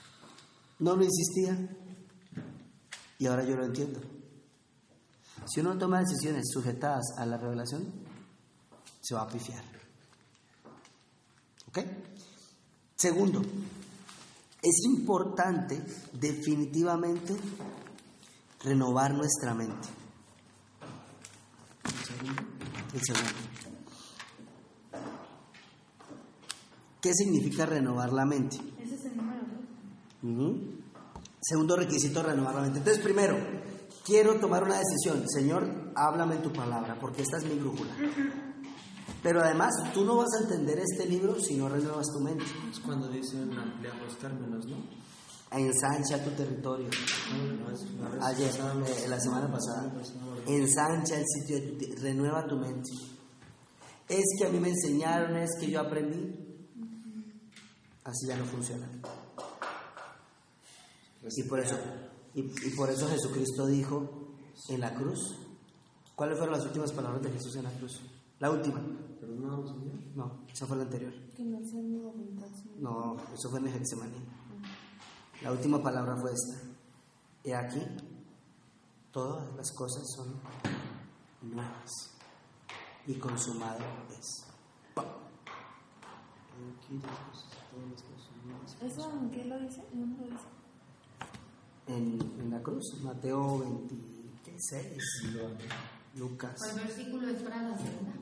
[0.80, 1.58] No lo insistía.
[3.20, 4.00] Y ahora yo lo entiendo.
[5.46, 7.86] Si uno toma decisiones sujetadas a la revelación,
[9.02, 9.64] se va a pifiar.
[11.70, 11.80] ¿Ok?
[12.96, 13.42] Segundo,
[14.62, 15.82] es importante
[16.14, 17.36] definitivamente
[18.64, 19.88] renovar nuestra mente.
[22.94, 23.57] El segundo.
[27.08, 28.58] ¿Qué significa renovar la mente?
[28.84, 29.42] Ese es el número
[30.24, 30.72] Ujú.
[31.40, 32.80] Segundo requisito, renovar la mente.
[32.80, 33.38] Entonces, primero,
[34.06, 35.24] quiero tomar una decisión.
[35.30, 37.92] Señor, háblame tu palabra, porque esta es mi brújula.
[39.24, 42.44] Pero además, tú no vas a entender este libro si no renuevas tu mente.
[42.70, 44.76] Es cuando dicen ampliar los términos, ¿no?
[45.58, 46.90] Ensancha tu territorio.
[47.58, 49.94] No, vez Ayer, eh, la semana pasada.
[49.94, 50.20] pasada.
[50.46, 52.90] Ensancha el sitio, de tu- renueva tu mente.
[54.10, 56.44] Es que a mí me enseñaron, es que yo aprendí.
[58.08, 58.88] Así ya no funciona.
[61.30, 61.76] Y por eso,
[62.34, 64.30] y, y por eso Jesucristo dijo
[64.70, 65.20] en la cruz.
[66.16, 68.02] ¿Cuáles fueron las últimas palabras de Jesús en la cruz?
[68.40, 68.82] La última.
[70.16, 71.14] No, esa fue la anterior.
[72.80, 74.26] No, eso fue en el Getsemaní.
[75.42, 76.66] La última palabra fue esta.
[77.44, 77.82] He aquí,
[79.12, 80.40] todas las cosas son
[81.42, 82.16] nuevas
[83.06, 83.80] y consumado
[84.18, 84.48] es.
[88.82, 89.82] ¿Eso en qué lo dice?
[89.94, 90.48] ¿En dónde lo dice?
[91.88, 94.98] En, en la cruz, Mateo 26,
[96.16, 96.56] Lucas.
[96.60, 98.14] ¿Cuál versículo es para la segunda?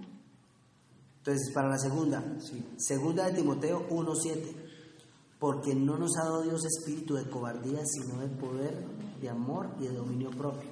[1.18, 2.24] Entonces, para la segunda,
[2.78, 4.56] segunda de Timoteo 1.7,
[5.40, 8.86] porque no nos ha dado Dios espíritu de cobardía, sino de poder,
[9.20, 10.70] de amor y de dominio propio.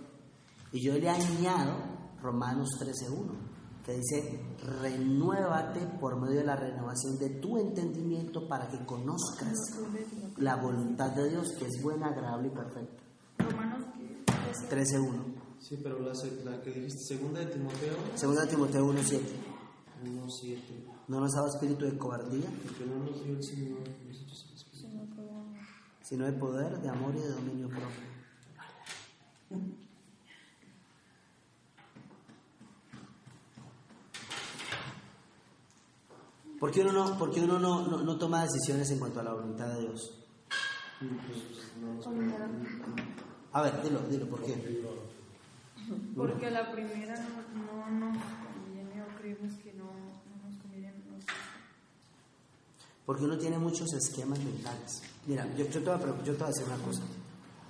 [0.72, 1.76] Y yo le añado
[2.22, 3.53] Romanos 13.1,
[3.84, 4.40] que dice,
[4.82, 9.58] renuévate por medio de la renovación de tu entendimiento para que conozcas
[10.38, 13.04] la voluntad de Dios, que es buena, agradable y perfecta.
[13.40, 15.36] Romanos que 13.1.
[15.60, 19.22] Sí, pero la, que dijiste, segunda de Timoteo, Segunda de Timoteo 1.7,
[20.04, 20.58] 1.7.
[21.08, 23.80] no nos ha dado espíritu de cobardía, Porque no nos dio el Señor
[26.04, 28.04] sino de poder, de amor y de dominio propio.
[36.64, 39.24] ¿Por qué uno, no, por qué uno no, no- no toma decisiones en cuanto a
[39.24, 40.14] la voluntad de Dios?
[43.52, 44.54] A ver, dilo, dilo, ¿por qué?
[46.16, 50.94] Porque la primera no, no nos conviene o creemos que no, no nos conviene.
[53.06, 55.02] Porque uno tiene muchos esquemas mentales.
[55.28, 57.02] Mira, yo, yo, te voy a, yo te voy a decir una cosa.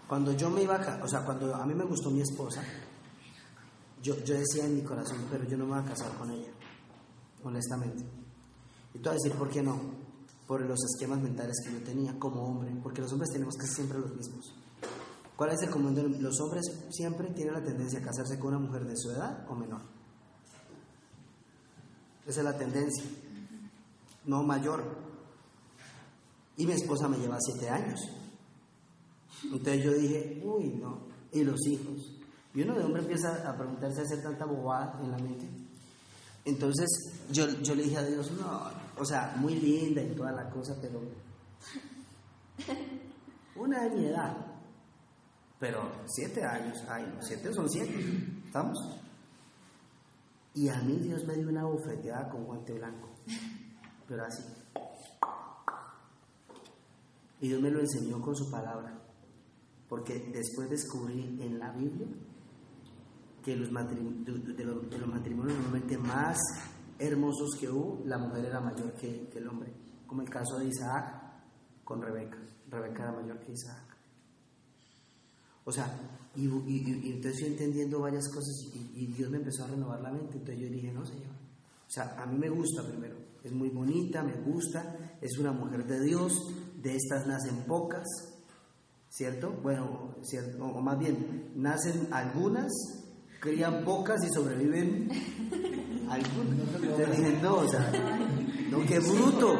[0.07, 2.63] Cuando yo me iba a o sea, cuando a mí me gustó mi esposa,
[4.03, 6.51] yo, yo decía en mi corazón, pero yo no me voy a casar con ella,
[7.43, 8.21] honestamente.
[8.93, 9.79] Y te voy a decir por qué no.
[10.47, 13.99] Por los esquemas mentales que yo tenía como hombre, porque los hombres tenemos casi siempre
[13.99, 14.53] los mismos.
[15.35, 16.63] ¿Cuál es el común de los hombres?
[16.91, 19.81] Siempre tienen la tendencia a casarse con una mujer de su edad o menor.
[22.27, 23.03] Esa es la tendencia,
[24.25, 24.83] no mayor.
[26.55, 27.99] Y mi esposa me lleva siete años.
[29.43, 31.07] Entonces yo dije, uy, no.
[31.31, 32.19] Y los hijos.
[32.53, 35.49] Y uno de hombre empieza a preguntarse, a hacer tanta bobada en la mente.
[36.45, 36.87] Entonces
[37.31, 40.75] yo, yo le dije a Dios, no, o sea, muy linda y toda la cosa,
[40.81, 41.01] pero
[43.55, 44.35] una de mi edad.
[45.59, 47.95] Pero siete años, ay, no, siete son siete,
[48.45, 48.77] ¿estamos?
[50.55, 53.09] Y a mí Dios me dio una bofeteada con guante blanco,
[54.07, 54.43] pero así.
[57.39, 58.93] Y Dios me lo enseñó con su palabra,
[59.89, 62.07] porque después descubrí en la Biblia
[63.43, 66.37] que los de los matrimonios normalmente más
[67.05, 69.71] hermosos que hubo, la mujer era mayor que, que el hombre,
[70.07, 71.21] como el caso de Isaac
[71.83, 72.37] con Rebeca.
[72.69, 73.83] Rebeca era mayor que Isaac.
[75.65, 75.87] O sea,
[76.35, 80.11] y, y- entonces yo entendiendo varias cosas y, y Dios me empezó a renovar la
[80.11, 81.31] mente, entonces yo dije, no, Señor.
[81.87, 85.85] O sea, a mí me gusta primero, es muy bonita, me gusta, es una mujer
[85.85, 86.33] de Dios,
[86.81, 88.03] de estas nacen pocas,
[89.09, 89.51] ¿cierto?
[89.61, 92.71] Bueno, cierto, o más bien, nacen algunas,
[93.43, 95.09] crían pocas y sobreviven
[96.09, 97.41] algunas.
[97.41, 97.91] No, o sea,
[98.71, 99.57] No, qué bruto.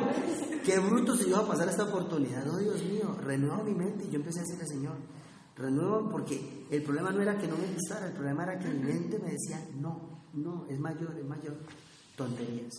[0.64, 2.46] Qué bruto yo voy a pasar esta oportunidad.
[2.46, 4.06] No, Dios mío, renueva mi mente.
[4.06, 4.96] Y yo empecé a decirle, Señor,
[5.58, 8.80] renueva porque el problema no era que no me gustara, el problema era que mi
[8.80, 11.58] mente me decía, no, no, es mayor, es mayor.
[12.16, 12.72] Tonterías.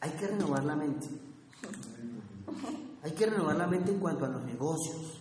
[0.00, 1.08] Hay que renovar la mente.
[3.02, 5.20] Hay que renovar la mente en cuanto a los negocios.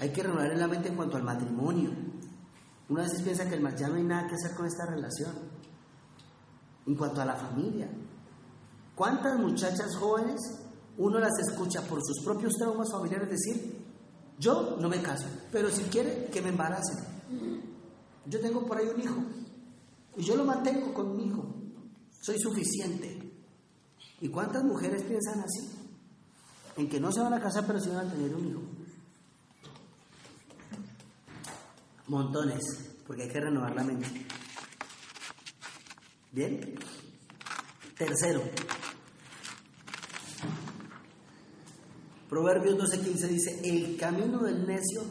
[0.00, 1.90] Hay que renovar la mente en cuanto al matrimonio.
[2.88, 5.32] Una vez piensa que el ya no hay nada que hacer con esta relación.
[6.86, 7.88] En cuanto a la familia.
[8.94, 10.64] ¿Cuántas muchachas jóvenes
[10.96, 13.84] uno las escucha por sus propios traumas familiares decir,
[14.38, 16.98] yo no me caso, pero si quiere que me embaracen.
[18.26, 19.22] Yo tengo por ahí un hijo
[20.16, 21.44] y yo lo mantengo con mi hijo.
[22.22, 23.32] Soy suficiente.
[24.20, 25.70] ¿Y cuántas mujeres piensan así?
[26.76, 28.60] En que no se van a casar, pero sí van a tener un hijo.
[32.08, 32.62] Montones,
[33.06, 34.08] porque hay que renovar la mente.
[36.32, 36.74] Bien.
[37.96, 38.42] Tercero,
[42.28, 45.02] Proverbios 12:15 dice, el camino del necio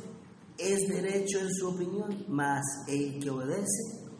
[0.57, 4.11] es derecho en su opinión, mas el que obedece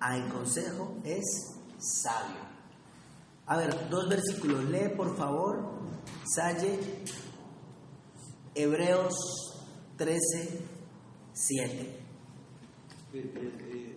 [0.00, 1.22] al consejo es
[1.78, 2.40] sabio.
[3.46, 4.64] A ver, dos versículos.
[4.70, 5.82] Lee por favor,
[6.34, 6.80] Salle,
[8.54, 9.14] Hebreos
[9.98, 10.64] 13,
[11.32, 12.00] 7.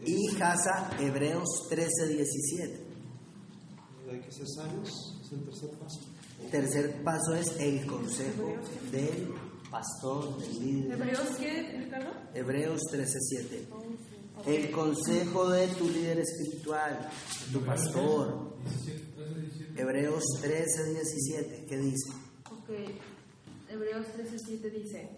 [0.06, 2.86] Y Casa, Hebreos 13, 17.
[4.12, 6.00] Hay que ser sabios, es el tercer paso.
[6.52, 8.56] Tercer paso es el consejo
[8.92, 9.34] del
[9.72, 10.92] pastor, del líder.
[10.92, 12.12] ¿Hebreos qué, Ricardo?
[12.34, 13.68] Hebreos 13:7.
[14.46, 17.10] El consejo de tu líder espiritual,
[17.52, 18.58] tu pastor.
[19.76, 21.66] Hebreos 13:17.
[21.68, 22.12] ¿Qué dice?
[22.52, 22.70] Ok.
[23.70, 25.10] Hebreos 13:7 dice: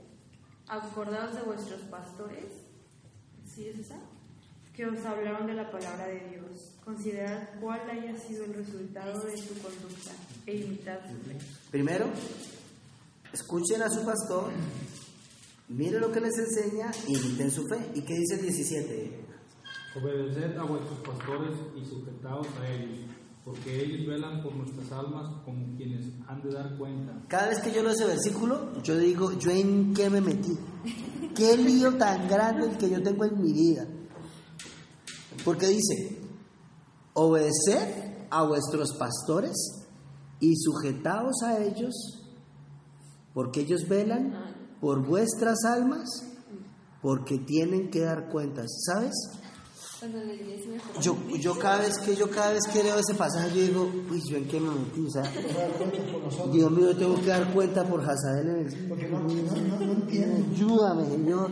[0.67, 2.51] Acordaos de vuestros pastores.
[3.45, 3.99] ¿Sí es esa?
[4.75, 6.75] Que os hablaron de la palabra de Dios.
[6.83, 10.11] Considerad cuál haya sido el resultado de su conducta
[10.45, 10.99] e imitad
[11.71, 12.07] Primero,
[13.33, 14.51] escuchen a su pastor,
[15.69, 17.79] miren lo que les enseña y imiten su fe.
[17.95, 19.25] ¿Y qué dice el 17?
[19.95, 23.09] Obedeced a vuestros pastores y sujetaos a ellos,
[23.47, 27.13] porque ellos velan por nuestras almas como quienes han de dar cuenta.
[27.29, 30.51] Cada vez que yo leo ese versículo, yo digo, ¿yo en qué me metí?
[31.33, 33.87] ¿Qué lío tan grande el que yo tengo en mi vida?
[35.45, 36.19] Porque dice,
[37.13, 39.55] obedeced a vuestros pastores
[40.41, 41.93] y sujetaos a ellos,
[43.33, 44.33] porque ellos velan
[44.81, 46.09] por vuestras almas,
[47.01, 48.67] porque tienen que dar cuentas.
[48.85, 49.13] ¿Sabes?
[51.01, 54.21] Yo, yo cada vez que yo cada vez que leo ese pasaje yo digo, uy,
[54.29, 55.23] yo en qué me metí, o sea,
[56.51, 59.91] Dios mío, tengo que dar cuenta por Hazael en el Porque no, no, no, no
[59.93, 60.45] entiendo.
[60.53, 61.51] Ayúdame, Señor,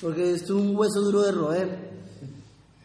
[0.00, 1.92] porque esto es un hueso duro de roer.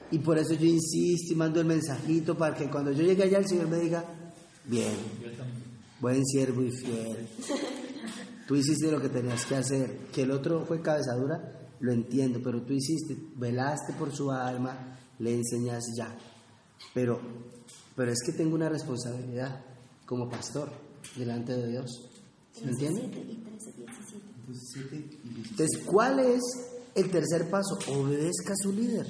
[0.10, 3.39] Y por eso yo insisto y mando el mensajito para que cuando yo llegue allá
[3.39, 4.04] el Señor me diga,
[4.66, 4.95] bien,
[6.00, 7.28] buen siervo y fiel.
[8.48, 9.98] Tú hiciste lo que tenías que hacer.
[10.14, 15.36] Que el otro fue cabezadura, lo entiendo, pero tú hiciste, velaste por su alma, le
[15.36, 16.15] enseñas ya.
[16.93, 17.19] Pero,
[17.95, 19.63] pero es que tengo una responsabilidad
[20.05, 20.71] como pastor
[21.15, 22.09] delante de Dios.
[22.63, 23.05] ¿Me entiendes?
[25.49, 26.41] Entonces, ¿cuál es
[26.95, 27.78] el tercer paso?
[27.89, 29.05] Obedezca a su líder.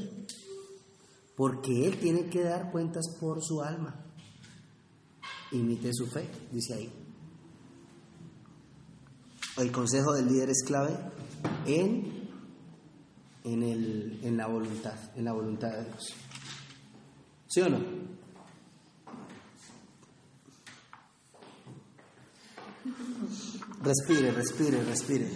[1.36, 4.04] Porque él tiene que dar cuentas por su alma.
[5.52, 6.92] Imite su fe, dice ahí.
[9.58, 10.98] El consejo del líder es clave
[11.66, 12.17] en,
[13.48, 16.14] en, el, en la voluntad, en la voluntad de Dios.
[17.48, 17.80] ¿Sí o no?
[23.82, 25.32] Respire, respire, respire.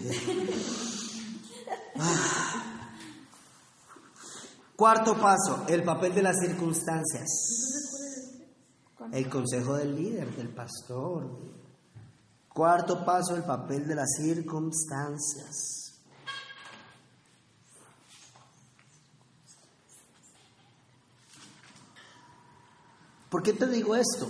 [1.98, 2.64] Ah.
[4.76, 7.30] Cuarto paso, el papel de las circunstancias.
[9.14, 11.30] El consejo del líder, del pastor.
[12.50, 15.81] Cuarto paso, el papel de las circunstancias.
[23.32, 24.30] ¿Por qué te digo esto?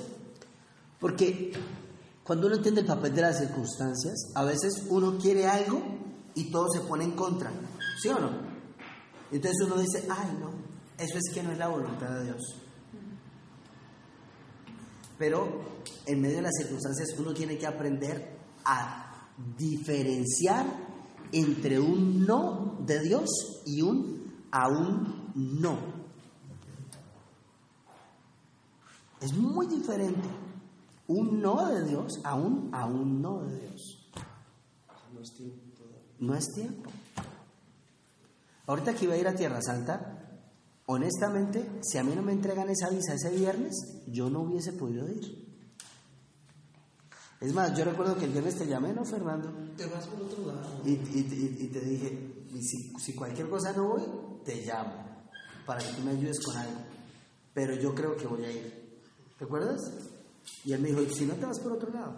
[0.99, 1.51] Porque
[2.23, 5.81] cuando uno entiende el papel de las circunstancias, a veces uno quiere algo
[6.35, 7.51] y todo se pone en contra.
[7.99, 8.29] ¿Sí o no?
[9.31, 10.51] Entonces uno dice, ay no,
[10.99, 12.41] eso es que no es la voluntad de Dios.
[15.17, 15.63] Pero
[16.05, 20.67] en medio de las circunstancias uno tiene que aprender a diferenciar
[21.31, 23.29] entre un no de Dios
[23.65, 25.90] y un aún no.
[29.21, 30.27] Es muy diferente
[31.07, 34.09] un no de Dios a un aún no de Dios.
[35.13, 35.61] No es tiempo.
[36.19, 36.89] No es tiempo.
[38.67, 40.39] Ahorita que iba a ir a Tierra Santa,
[40.85, 43.73] honestamente, si a mí no me entregan esa visa ese viernes,
[44.07, 45.49] yo no hubiese podido ir.
[47.41, 49.51] Es más, yo recuerdo que el viernes te llamé, ¿no, Fernando?
[49.75, 50.81] Te vas por otro lado.
[50.85, 51.27] Y, y-
[51.59, 54.03] y- y te dije, si, si cualquier cosa no voy,
[54.45, 54.93] te llamo
[55.65, 56.79] para que tú me ayudes con algo.
[57.53, 58.80] Pero yo creo que voy a ir.
[59.41, 59.81] ¿Recuerdas?
[60.63, 62.13] Y él me dijo, ¿y si no te vas por otro lado?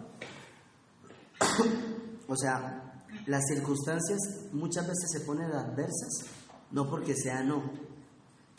[2.28, 4.18] o sea, las circunstancias
[4.52, 6.26] muchas veces se ponen adversas,
[6.70, 7.62] no porque sea no,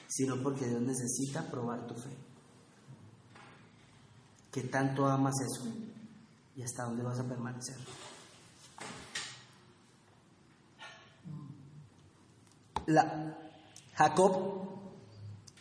[0.08, 2.10] sino porque Dios necesita probar tu fe.
[4.52, 5.72] Que tanto amas eso
[6.56, 7.78] y hasta dónde vas a permanecer.
[12.88, 13.38] La,
[13.94, 14.70] Jacob,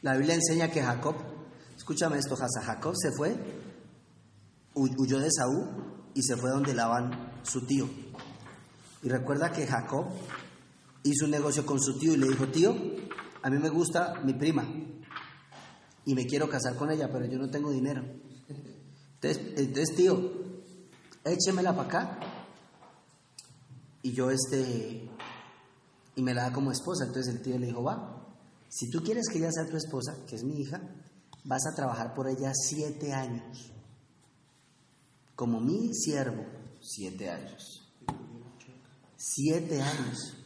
[0.00, 1.33] la Biblia enseña que Jacob,
[1.84, 3.36] escúchame esto, Hasa, Jacob se fue,
[4.74, 5.68] hu- huyó de Saúl
[6.14, 7.10] y se fue donde Labán,
[7.42, 7.86] su tío.
[9.02, 10.06] Y recuerda que Jacob
[11.02, 12.74] hizo un negocio con su tío y le dijo, tío,
[13.42, 14.66] a mí me gusta mi prima
[16.06, 18.02] y me quiero casar con ella, pero yo no tengo dinero.
[19.20, 20.32] Entonces, entonces tío,
[21.22, 22.18] échemela para acá
[24.02, 25.06] y yo este
[26.16, 27.04] y me la da como esposa.
[27.06, 28.26] Entonces el tío le dijo, va,
[28.70, 30.80] si tú quieres que ella sea tu esposa, que es mi hija,
[31.44, 33.72] vas a trabajar por ella siete años.
[35.36, 36.44] Como mi siervo,
[36.80, 37.92] siete años.
[39.16, 40.36] Siete años.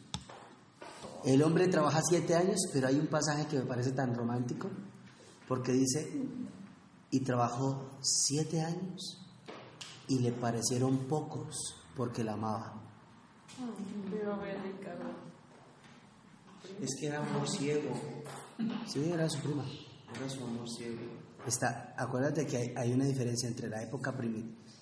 [1.25, 4.71] El hombre trabaja siete años, pero hay un pasaje que me parece tan romántico,
[5.47, 6.11] porque dice,
[7.11, 9.25] y trabajó siete años
[10.07, 11.57] y le parecieron pocos
[11.97, 12.81] porque la amaba.
[16.81, 17.93] Es que era amor ciego.
[18.87, 19.65] Sí, era su prima.
[20.17, 21.01] Era su amor ciego.
[21.47, 24.15] Está, acuérdate que hay, hay una diferencia entre la época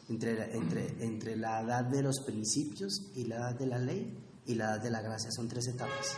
[0.08, 4.18] entre, la- entre, entre la edad de los principios y la edad de la ley
[4.46, 5.30] y la edad de la gracia.
[5.30, 6.16] Son tres etapas.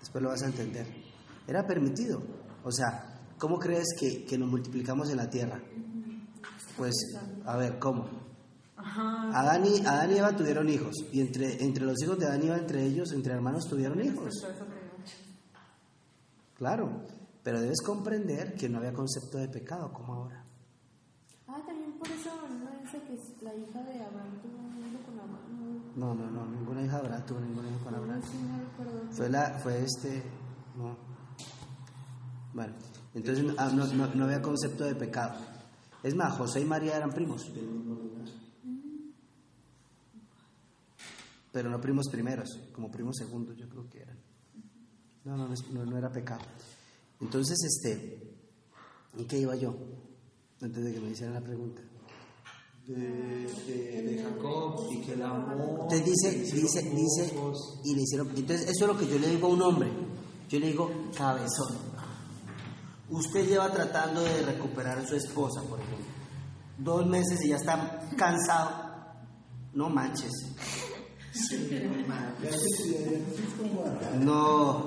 [0.00, 0.86] Después lo vas a entender.
[1.46, 2.22] Era permitido.
[2.64, 5.62] O sea, ¿cómo crees que, que nos multiplicamos en la tierra?
[6.76, 6.94] Pues,
[7.44, 8.08] a ver, ¿cómo?
[8.76, 10.94] Adán y, Adán y Eva tuvieron hijos.
[11.12, 14.34] Y entre, entre los hijos de Adán y Eva, entre ellos, entre hermanos, tuvieron hijos.
[16.56, 17.02] Claro.
[17.46, 20.44] Pero debes comprender que no había concepto de pecado como ahora.
[21.46, 25.14] Ah, también por eso no dice que la hija de Abraham tuvo un hijo con
[25.20, 25.92] Abraham.
[25.94, 28.22] No, no, no, ninguna hija de Abraham tuvo ningún hijo con No, Abraham.
[28.24, 29.12] sí, no recuerdo.
[29.12, 30.24] Fue la, fue este,
[30.76, 30.96] no.
[32.52, 32.74] Bueno,
[33.14, 35.38] entonces no, ah, no, no- no había concepto de pecado.
[36.02, 37.48] Es más, José y María eran primos.
[41.52, 44.18] Pero no primos primeros, como primos segundos, yo creo que eran.
[45.24, 46.42] No, no, no, no era pecado.
[47.20, 48.34] Entonces, este,
[49.16, 49.74] ¿en qué iba yo?
[50.60, 51.82] Antes de que me hicieran la pregunta.
[52.86, 55.88] De, de, de Jacob y que el amor.
[55.90, 57.34] Entonces dice, dice, dice,
[57.84, 59.90] y le hicieron, entonces eso es lo que yo le digo a un hombre,
[60.48, 61.76] yo le digo, cabezón,
[63.10, 66.06] usted lleva tratando de recuperar a su esposa, por ejemplo,
[66.78, 68.70] dos meses y ya está cansado,
[69.74, 70.30] no manches,
[74.20, 74.86] no,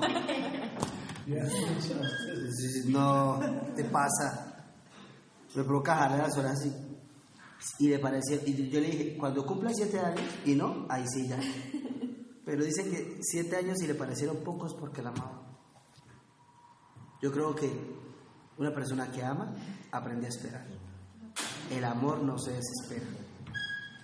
[3.76, 4.64] te pasa,
[5.54, 6.72] me provoca jalar las horas así.
[7.78, 11.28] Y le pareció, y yo le dije, cuando cumpla siete años, y no, ahí sí
[11.28, 11.38] ya.
[12.44, 15.40] Pero dice que siete años y le parecieron pocos porque la amaba.
[17.22, 17.70] Yo creo que
[18.56, 19.54] una persona que ama
[19.92, 20.66] aprende a esperar.
[21.70, 23.06] El amor no se desespera.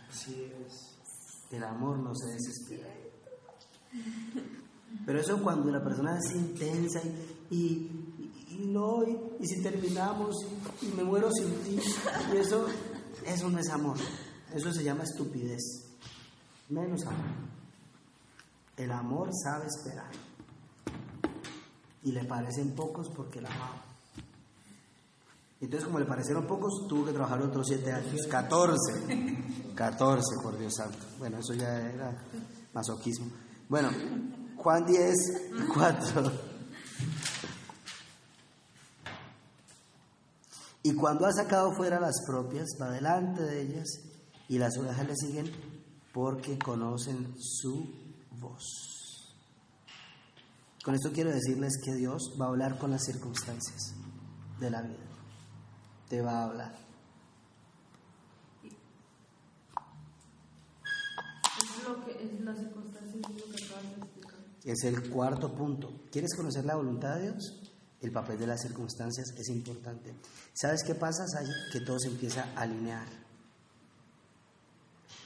[0.09, 0.97] Así es.
[1.51, 2.89] El amor no se desespera.
[5.05, 7.01] Pero eso cuando la persona es intensa
[7.51, 10.35] y, y, y no, y, si terminamos
[10.83, 11.79] y, y me muero sin ti,
[12.33, 12.67] y eso,
[13.25, 13.97] eso no es amor.
[14.53, 15.63] Eso se llama estupidez.
[16.69, 17.47] Menos amor.
[18.77, 20.11] El amor sabe esperar.
[22.03, 23.83] Y le parecen pocos porque la amaba.
[25.61, 28.27] Entonces, como le parecieron pocos, tuvo que trabajar otros siete años.
[28.27, 29.73] 14.
[29.75, 30.99] 14, por Dios santo.
[31.19, 32.15] Bueno, eso ya era
[32.75, 33.27] masoquismo.
[33.69, 33.91] Bueno,
[34.57, 35.15] Juan 10,
[35.75, 36.33] 4.
[40.83, 43.87] Y cuando ha sacado fuera las propias, va delante de ellas
[44.49, 45.53] y las ovejas le siguen
[46.13, 47.93] porque conocen su
[48.41, 49.35] voz.
[50.85, 53.97] Con esto quiero decirles que Dios va a hablar con las circunstancias
[54.61, 55.05] de la vida.
[56.09, 56.79] Te va a hablar.
[61.59, 62.41] Es lo que es
[64.67, 66.03] es el cuarto punto.
[66.11, 67.73] ¿Quieres conocer la voluntad de Dios?
[68.01, 70.13] El papel de las circunstancias es importante.
[70.53, 71.25] ¿Sabes qué pasa?
[71.73, 73.07] Que todo se empieza a alinear.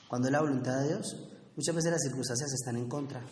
[0.09, 1.17] Cuando es la voluntad de Dios,
[1.57, 3.23] muchas veces las circunstancias están en contra,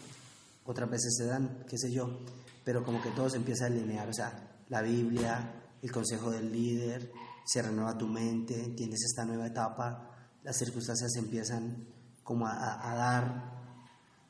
[0.65, 2.21] otras veces se dan, qué sé yo,
[2.65, 4.09] pero como que todo se empieza a alinear.
[4.09, 5.53] O sea, la Biblia,
[5.83, 7.13] el consejo del líder,
[7.45, 10.11] se renueva tu mente, entiendes esta nueva etapa,
[10.43, 11.87] las circunstancias empiezan
[12.23, 13.58] como a dar.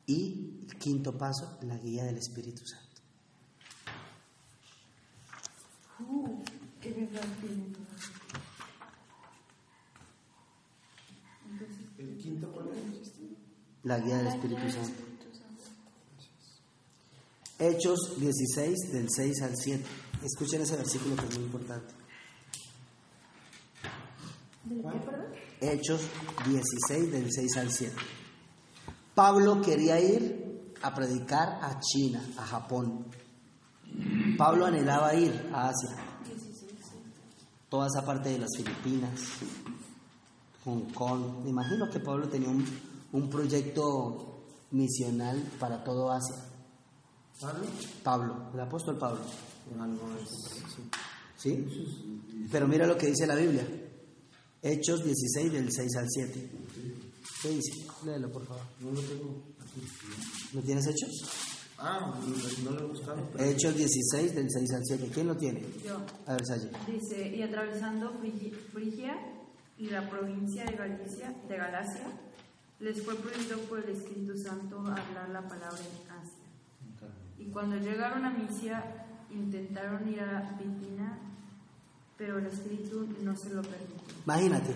[0.09, 3.03] Y el quinto paso, la guía del Espíritu Santo.
[6.01, 6.43] Uh,
[6.81, 6.89] qué.
[11.99, 13.37] ¿El quinto cuál dijiste?
[13.83, 15.03] La guía del Espíritu Santo.
[17.59, 19.85] Hechos 16, del 6 al 7.
[20.25, 21.93] Escuchen ese versículo que es muy importante.
[24.65, 25.27] ¿Del qué, perdón?
[25.61, 26.01] Hechos
[26.47, 27.95] 16 del 6 al 7.
[29.19, 33.05] Pablo quería ir a predicar a China, a Japón.
[34.39, 35.97] Pablo anhelaba ir a Asia.
[37.69, 39.21] Toda esa parte de las Filipinas,
[40.65, 41.43] Hong Kong.
[41.43, 42.65] Me imagino que Pablo tenía un,
[43.11, 46.37] un proyecto misional para todo Asia.
[47.41, 47.67] ¿Pablo?
[48.05, 49.23] Pablo, el apóstol Pablo.
[51.37, 52.47] ¿Sí?
[52.53, 53.67] Pero mira lo que dice la Biblia.
[54.63, 57.08] Hechos 16 del 6 al 7.
[57.43, 57.73] ¿Qué dice?
[58.05, 58.63] Léelo, por favor.
[58.81, 59.43] No lo tengo.
[60.55, 61.55] ¿Lo tienes Hechos?
[61.79, 62.13] Ah,
[62.65, 63.29] no le gustaron.
[63.39, 65.11] Hechos 16 del 6 al 7.
[65.15, 65.63] ¿Quién lo tiene?
[65.85, 65.97] Yo.
[66.27, 66.71] A ver, Salle.
[66.89, 69.15] Dice, y atravesando Frigi- Frigia
[69.79, 72.07] y la provincia de Galicia, de Galacia,
[72.81, 76.35] les fue prohibido por el Espíritu Santo hablar la palabra en Asia.
[77.39, 81.21] Y cuando llegaron a Misia, intentaron ir a Bitina,
[82.17, 84.17] pero el Espíritu no se lo permitió.
[84.25, 84.75] Imagínate.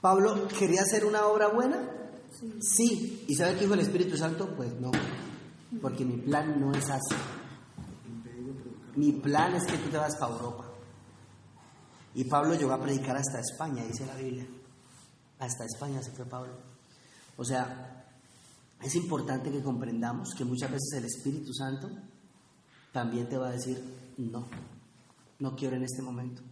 [0.00, 1.90] Pablo quería hacer una obra buena.
[2.60, 3.24] Sí.
[3.26, 4.54] ¿Y sabe qué dijo el Espíritu Santo?
[4.56, 4.90] Pues no.
[5.82, 7.14] Porque mi plan no es así.
[8.96, 10.64] Mi plan es que tú te vas para Europa.
[12.14, 14.46] Y Pablo llegó a predicar hasta España, dice la Biblia.
[15.38, 16.52] Hasta España se fue Pablo.
[17.36, 18.06] O sea,
[18.82, 21.88] es importante que comprendamos que muchas veces el Espíritu Santo
[22.92, 24.48] también te va a decir, no,
[25.38, 26.42] no quiero en este momento.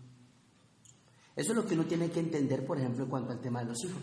[1.36, 3.66] Eso es lo que uno tiene que entender, por ejemplo, en cuanto al tema de
[3.66, 4.02] los hijos.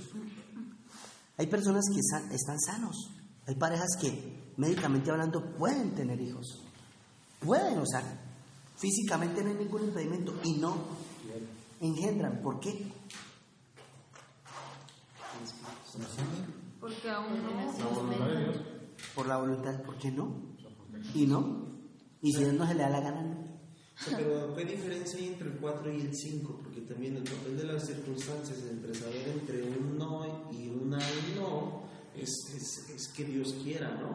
[1.35, 1.99] Hay personas que
[2.35, 3.09] están sanos,
[3.47, 6.63] hay parejas que médicamente hablando pueden tener hijos,
[7.39, 8.03] pueden, o sea,
[8.77, 10.75] físicamente no hay ningún impedimento y no
[11.81, 12.39] engendran.
[12.43, 12.87] ¿Por qué?
[16.79, 17.73] Porque aún no.
[19.15, 20.55] Por la voluntad, ¿por qué no?
[21.15, 21.67] ¿Y no?
[22.21, 23.43] Y si a Dios no se le da la gana, no.
[24.15, 26.62] Pero ¿qué diferencia hay entre el 4 y el 5?
[26.73, 30.97] Porque también el papel de las circunstancias entre saber entre un no y una
[31.35, 31.83] no
[32.15, 34.09] es, es, es que Dios quiera, ¿no?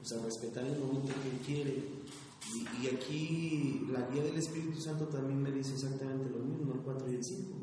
[0.00, 1.84] O sea, respetar el momento que Él quiere.
[2.54, 6.80] Y, y aquí la guía del Espíritu Santo también me dice exactamente lo mismo, el
[6.80, 7.58] 4 y el 5.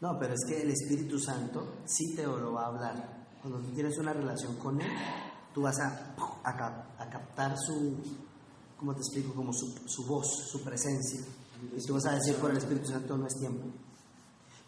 [0.00, 3.28] No, pero es que el Espíritu Santo sí te lo va a hablar.
[3.40, 4.90] Cuando tú tienes una relación con Él,
[5.54, 7.98] tú vas a, a, a captar su,
[8.76, 9.32] ¿cómo te explico?
[9.32, 11.20] Como su, su voz, su presencia.
[11.76, 13.66] Y tú vas a decir por el Espíritu Santo no es tiempo.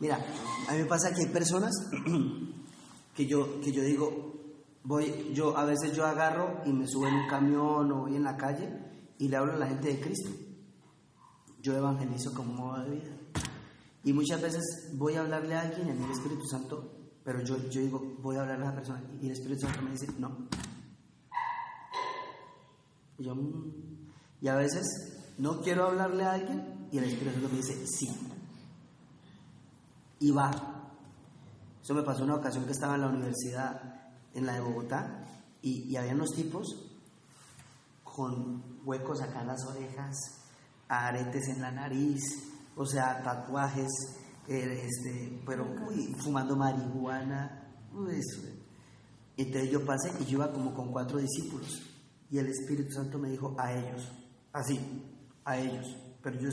[0.00, 0.16] Mira,
[0.68, 1.72] a mí me pasa que hay personas
[3.14, 4.34] que yo, que yo digo,
[4.84, 8.24] voy, yo a veces yo agarro y me subo en un camión o voy en
[8.24, 8.68] la calle
[9.18, 10.30] y le hablo a la gente de Cristo.
[11.60, 13.10] Yo evangelizo como modo de vida.
[14.04, 14.62] Y muchas veces
[14.94, 16.90] voy a hablarle a alguien mí el Espíritu Santo,
[17.22, 19.90] pero yo, yo digo, voy a hablarle a esa persona y el Espíritu Santo me
[19.90, 20.48] dice, no.
[23.18, 23.74] Y, yo, "Mm".
[24.40, 24.86] y a veces
[25.36, 28.08] no quiero hablarle a alguien y el Espíritu Santo me dice, sí.
[30.18, 30.50] Y va.
[31.82, 35.24] Eso me pasó una ocasión que estaba en la universidad, en la de Bogotá,
[35.62, 36.90] y, y había unos tipos
[38.02, 40.16] con huecos acá en las orejas,
[40.88, 42.20] aretes en la nariz,
[42.76, 43.88] o sea, tatuajes,
[44.48, 47.72] eh, este, pero uy, fumando marihuana.
[48.10, 48.40] eso.
[49.36, 51.82] Entonces yo pasé y yo iba como con cuatro discípulos
[52.30, 54.10] y el Espíritu Santo me dijo a ellos,
[54.52, 54.78] así,
[55.44, 55.86] a ellos,
[56.22, 56.48] pero yo,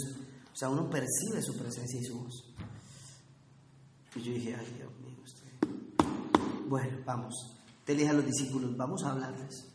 [0.58, 2.44] o sea, uno percibe su presencia y su voz.
[4.16, 6.68] Y yo dije, ay Dios mío, estoy...
[6.68, 7.36] bueno, vamos,
[7.86, 9.68] te dije a los discípulos, vamos a hablarles.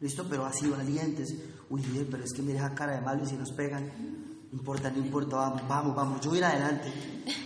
[0.00, 1.34] Listo, pero así valientes.
[1.68, 3.84] Uy, pero es que mira esa cara de malo y si nos pegan.
[4.50, 6.20] No importa, no importa, vamos, vamos, vamos.
[6.22, 6.92] Yo voy a ir adelante.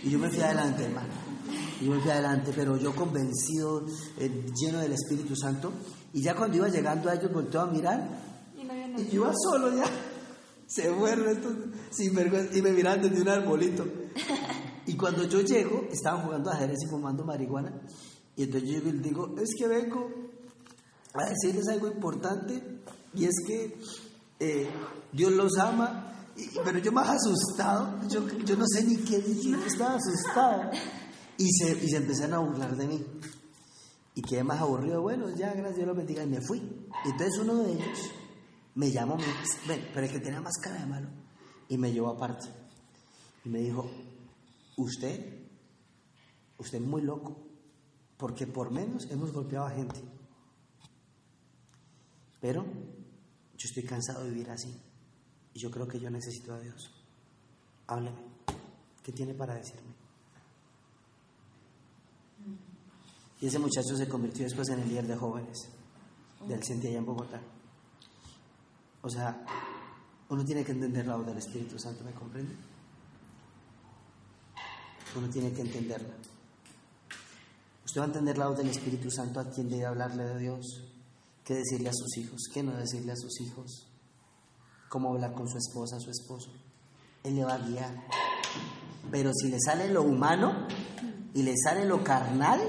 [0.03, 1.09] Y yo me fui adelante, hermano.
[1.81, 3.85] Y yo me fui adelante, pero yo convencido,
[4.17, 5.73] eh, lleno del Espíritu Santo.
[6.13, 8.07] Y ya cuando iba llegando a ellos, volteó a mirar.
[8.57, 10.10] Y no Y yo iba solo ya.
[10.73, 11.53] Se fueron estos
[11.89, 12.57] sin vergüenza.
[12.57, 13.85] Y me miraban desde un arbolito.
[14.85, 17.81] Y cuando yo llego, estaban jugando ajedrez y fumando marihuana.
[18.35, 20.09] Y entonces yo les digo, es que vengo
[21.13, 22.63] a decirles algo importante
[23.13, 23.77] y es que
[24.39, 24.69] eh,
[25.11, 29.49] Dios los ama, y- pero yo más asustado, yo, yo no sé ni qué dije,
[29.51, 30.71] yo estaba asustado
[31.37, 33.05] y se, y se empezaron a burlar de mí
[34.15, 36.59] y quedé más aburrido, bueno, ya, gracias, Dios los bendiga y me fui.
[37.05, 38.11] Y entonces uno de ellos
[38.75, 39.17] me llamó,
[39.67, 41.09] ven, pero el que tenía más cara de malo
[41.67, 42.47] y me llevó aparte
[43.43, 43.89] y me dijo,
[44.77, 45.41] usted
[46.61, 47.35] usted es muy loco,
[48.17, 49.99] porque por menos hemos golpeado a gente.
[52.39, 54.79] Pero yo estoy cansado de vivir así
[55.53, 56.91] y yo creo que yo necesito a Dios.
[57.87, 58.17] Hábleme.
[59.03, 59.91] ¿Qué tiene para decirme?
[63.39, 65.69] Y ese muchacho se convirtió después en el líder de jóvenes
[66.47, 67.41] del CENTI allá en Bogotá.
[69.03, 69.45] O sea,
[70.29, 72.55] uno tiene que entender la voz del Espíritu Santo, ¿me comprende?
[75.15, 76.13] Uno tiene que entenderla.
[77.83, 80.83] Usted va a entender la voz del Espíritu Santo a quien debe hablarle de Dios,
[81.43, 83.87] qué decirle a sus hijos, qué no decirle a sus hijos,
[84.87, 86.51] cómo hablar con su esposa, su esposo.
[87.23, 87.93] Él le va a guiar.
[89.11, 90.67] Pero si le sale lo humano
[91.33, 92.61] y le sale lo carnal,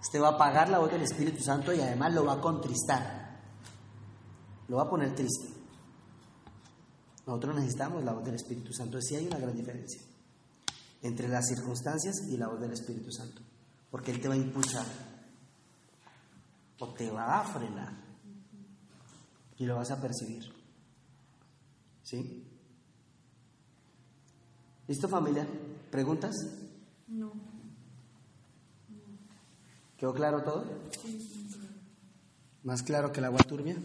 [0.00, 3.40] usted va a apagar la voz del Espíritu Santo y además lo va a contristar.
[4.68, 5.59] Lo va a poner triste.
[7.30, 9.00] Nosotros necesitamos la voz del Espíritu Santo.
[9.00, 10.00] Sí hay una gran diferencia
[11.00, 13.40] entre las circunstancias y la voz del Espíritu Santo.
[13.88, 14.84] Porque Él te va a impulsar
[16.80, 17.92] o te va a frenar
[19.58, 20.52] y lo vas a percibir.
[22.02, 22.44] ¿Sí?
[24.88, 25.46] ¿Listo familia?
[25.88, 26.34] ¿Preguntas?
[27.06, 27.32] No.
[29.96, 30.64] ¿Quedó claro todo?
[32.64, 33.76] ¿Más claro que el agua turbia?